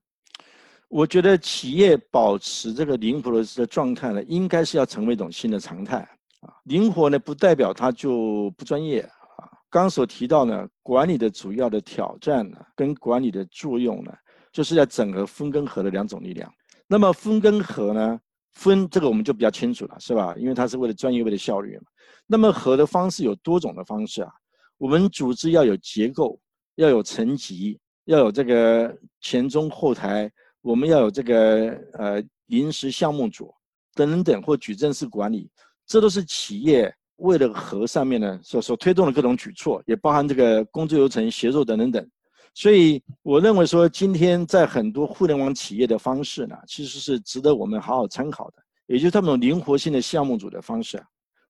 [0.89, 6.09] 我觉得企业保持这个灵活的状态呢，应该是要成为一种新的常态。
[6.41, 9.49] 啊，灵活呢不代表它就不专业啊。
[9.69, 14.11] 刚所提到呢，管理的主要的挑战呢，跟管理的作用呢，
[14.51, 16.51] 就是在整合分跟合的两种力量。
[16.87, 18.19] 那么分跟合呢，
[18.53, 20.35] 分这个我们就比较清楚了，是吧？
[20.37, 21.83] 因为它是为了专业，为了效率嘛。
[22.27, 24.31] 那么合的方式有多种的方式啊。
[24.77, 26.39] 我们组织要有结构，
[26.75, 30.29] 要有层级，要有这个前中后台，
[30.61, 33.53] 我们要有这个呃临时项目组
[33.93, 35.49] 等等，或矩阵式管理。
[35.91, 42.09] 这都是企业为了和上面呢所所推动的各种举措，也包含这个工作流程协作等等等。
[42.53, 48.53] 所以我认为说，今天在很多互联网企业的方式呢，其实是值得我们好好参考的。
[48.87, 51.03] 也就是他们灵活性的项目组的方式啊，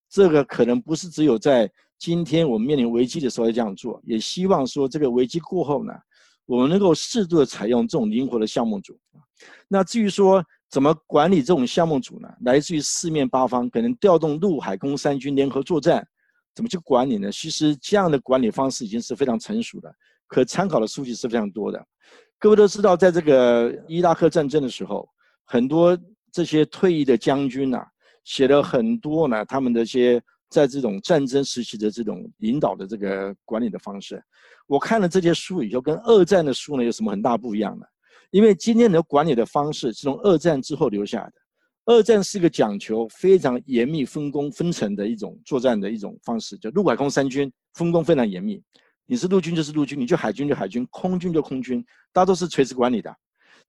[0.09, 1.69] 这个可能不是只有在
[1.99, 5.93] 今天我们面临危机的时候要这样做，也希望说这个危机过后呢，
[6.47, 8.97] 我们能够适度的采用这种灵活的项目组。
[9.67, 12.29] 那至于说，怎么管理这种项目组呢？
[12.45, 16.07] 来自于四面八方，可能调动陆海空三军联合作战，
[16.55, 17.29] 怎么去管理呢？
[17.29, 19.93] 其实这样的管理方式已经是非常成熟的，
[20.27, 21.85] 可参考的数据是非常多的。
[22.39, 25.07] 各位都知道，在这个伊拉克战争的时候，
[25.43, 25.97] 很多
[26.31, 27.85] 这些退役的将军呐，
[28.23, 34.23] 写了很多呢，他们的一些在这种战争时期的这种领导的这个管理的方式。
[34.67, 37.85] 我看了这些书以后，跟二战的书呢有什么很大不一样呢？
[38.31, 41.33] 因为今天的管理的方式是从二战之后留下的，
[41.85, 48.61] 二战是一个讲求非常严密分工分层的一种作战的一种方式，就陆海空三军分工非常严密，
[49.05, 53.13] 你是陆军就是陆军，你就海军就海军，空军就空军，大家都是垂直管理的。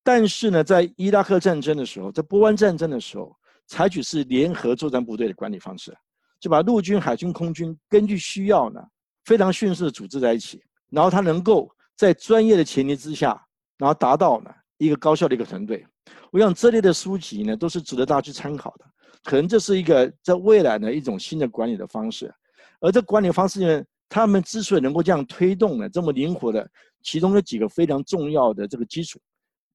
[0.04, 3.36] 但是呢，在伊拉克战争的时候，在波湾战争的时候，
[3.66, 5.92] 采取是联合作战部队的管理方式，
[6.38, 8.80] 就把陆军、海军、空军根据需要呢，
[9.24, 13.44] 非常迅速的组织在一起，然后他能够在专业的前提之下。
[13.82, 15.84] 然后达到呢一个高效的一个团队，
[16.30, 18.84] 我想这类的书籍呢都是值得大家去参考的。
[19.24, 22.32] 可能这是一个在未来的一种新的管理的方式，
[22.78, 26.64] 而这管理方式呢，他们之所以能够这样推动呢，这么灵活的，
[27.02, 29.20] 其中有几个非常重要的这个基础。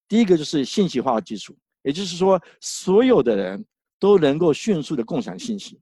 [0.07, 1.53] 第一个就是信息化的基础，
[1.83, 3.65] 也就是说所有的人
[3.99, 5.77] 都能够迅速的共享信息。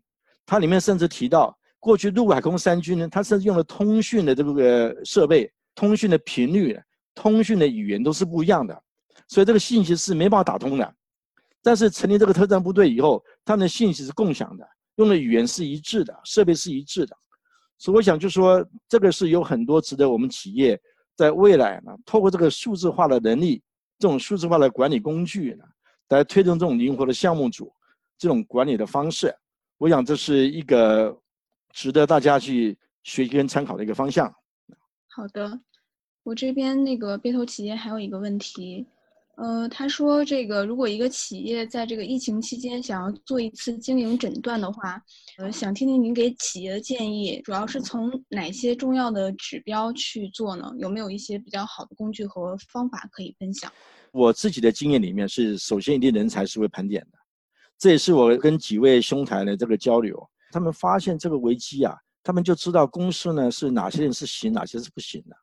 [0.47, 6.76] 它里面甚至提到，过去陆海空三军呢，它甚至用了通讯的这个设备，通讯的频率。
[7.16, 8.80] 通讯的语言都是不一样的，
[9.28, 10.95] 所以这个信息是没办法打通的。
[11.63, 17.18] 但是成立这个特战部队以后，他们的信息是共享的，用的语言是一致的，设备是一致的。
[17.80, 20.80] 所以我想就说，这个是有很多值得我们企业
[21.16, 23.63] 在未来呢，透过这个数字化的能力，
[23.97, 25.63] 这种数字化的管理工具呢，
[26.09, 27.74] 来推动这种灵活的项目组
[28.18, 29.36] 这种管理的方式。
[29.78, 31.18] 我想这是一个
[31.72, 34.34] 值得大家去学习跟参考的一个方向。
[35.07, 35.59] 好的。
[36.26, 38.84] 我这边那个被投企业还有一个问题，
[39.36, 44.99] 呃，他说这个如果一个企业在这个疫情期间想要做一次经营诊断的话，
[45.38, 50.67] 呃，想听听您给企业的建议，主要是从哪些重要的指标去做呢？
[50.80, 53.71] 有没有一些比较好的工具和方法可以分享？
[54.11, 57.19] 我自己的经验里面是，首先一定人才是会盘点的，
[57.78, 65.36] 这也是我跟几位兄台的这个交流，他们发现这个危机啊，他们就知道公司呢是哪些人是行，哪些是不行的。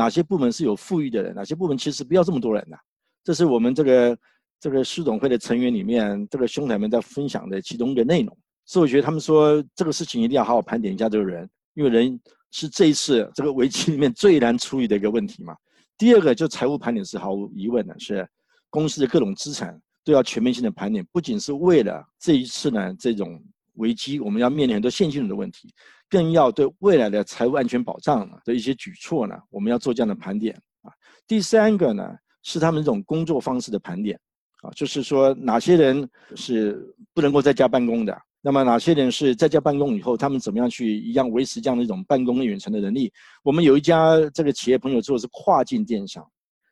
[0.00, 1.34] 哪些部门是有富裕的人？
[1.34, 2.76] 哪些部门其实不要这么多人呢？
[3.22, 4.18] 这是我们这个
[4.58, 8.34] 这个市总会的成员里面，这个兄台们在分享的其中一个内容。
[8.64, 12.18] 所以我觉得他们说这个事情一定要好好盘点一下这个人，因为人
[12.50, 15.54] 是这一次这个危机里面最难处理的一个问题嘛。
[15.98, 18.26] 第二个就财务盘点是毫无疑问的，是
[18.70, 23.38] 公司的各种资产都要全面性的盘点，不仅是为了这一次呢这种
[23.74, 25.74] 危机，我们要面临很多现金流的问题。
[26.10, 30.52] 更要对未来的财务安全保障的一些举措呢，我们要做这样的盘点
[30.82, 30.90] 啊。
[31.26, 34.18] 第三个呢，是他们这种工作方式的盘点
[34.62, 43.12] 啊，就是说哪些人是不能够在家办公的，那么哪些人是在家办公以后，他们怎么样去一样维持这样的一种办公远程的能力？
[43.44, 46.28] 我们有一家这个企业朋友做的是跨境电商，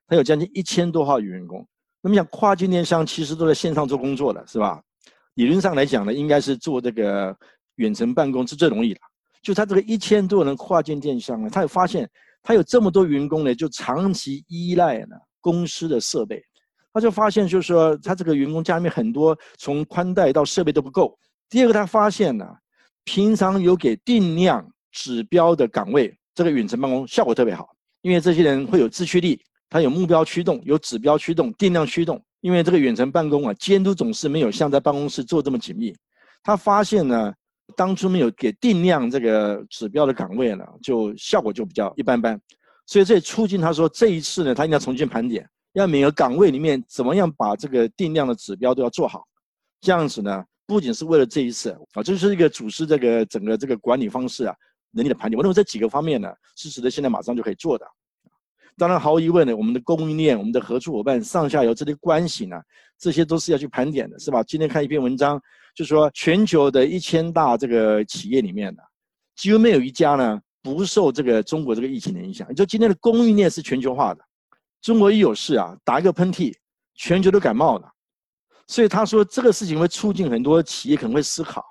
[0.09, 1.65] 他有将近一千多号员工。
[2.03, 4.83] 那么讲跨境电商其实都在线上做工作的是吧？
[5.35, 7.37] 理论上来讲呢，应该是做这个。
[7.79, 9.01] 远程办公是最容易的。
[9.43, 12.09] 就他这个一千多人跨境电商呢，他有发现
[12.43, 16.43] 他有这么多员工呢，就长期依赖呢公司的设备，
[16.93, 21.17] 他就发现就是说他这个员工家里面很多从宽带到设备都不够。
[21.49, 22.47] 第二个他发现呢，
[23.05, 27.69] 平常有给定量指标的岗位，这个远程办公效果特别好，
[28.03, 32.21] 因为这些人会有自驱力，他有目标驱动，有指标驱动，定量驱动。
[32.41, 35.95] 因为这个远程办公啊，监督总是没有像在办公室做这么紧密。
[36.43, 37.33] 他发现呢。
[37.77, 42.41] 当初没有给定量这个指标的岗位呢，就效果就比较一般般，
[42.87, 49.25] 所以这促进他说这一次呢，他应该重新盘点，要每个岗位里面怎么样把这个定量的指标都要做好，
[49.81, 54.55] 这样子呢，不仅是为了这一次啊，这是一个组织这个整个这个管理方式啊
[54.91, 55.37] 能力的盘点。
[55.37, 57.87] 我认为这几个方面呢，是值得现在马上就可以做的。
[58.77, 62.57] 当然毫无疑问呢，我们的供应链、我们的合作伙伴、上下游这些关系呢，
[62.99, 64.43] 这些都是要去盘点的，是吧？
[64.43, 65.41] 今天看一篇文章。
[65.75, 68.83] 就说，全球的一千大这个企业里面的，
[69.37, 72.53] 几乎没有一家呢不受这个中国这个疫情的影响。
[72.53, 74.21] 就今天的供应链是全球化的，
[74.83, 76.53] 中国一有事啊，打一个喷嚏，
[76.97, 77.89] 全球都感冒了。
[78.67, 81.65] 所以他说这个事情会促进很多企业可能会思考，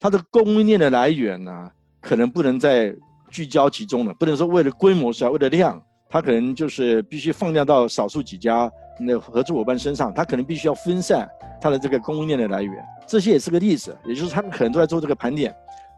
[0.00, 2.96] 它的供应链的来源呢，可能不能再
[3.30, 11.28] 聚焦集中了，不能说为了规模是要为了量，它可能就是必须放量到少数几家那合作伙伴身上，他可能必须要分散。
[11.60, 15.54] 他的这个供应链的来源，这些也是个例子，也就是他们可能都在做这个盘点，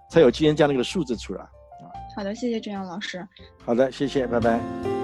[0.08, 1.48] 才有今天这样的一个数字出来啊。
[2.14, 3.26] 好的，谢谢郑阳老师。
[3.64, 4.95] 好的，谢谢，拜拜。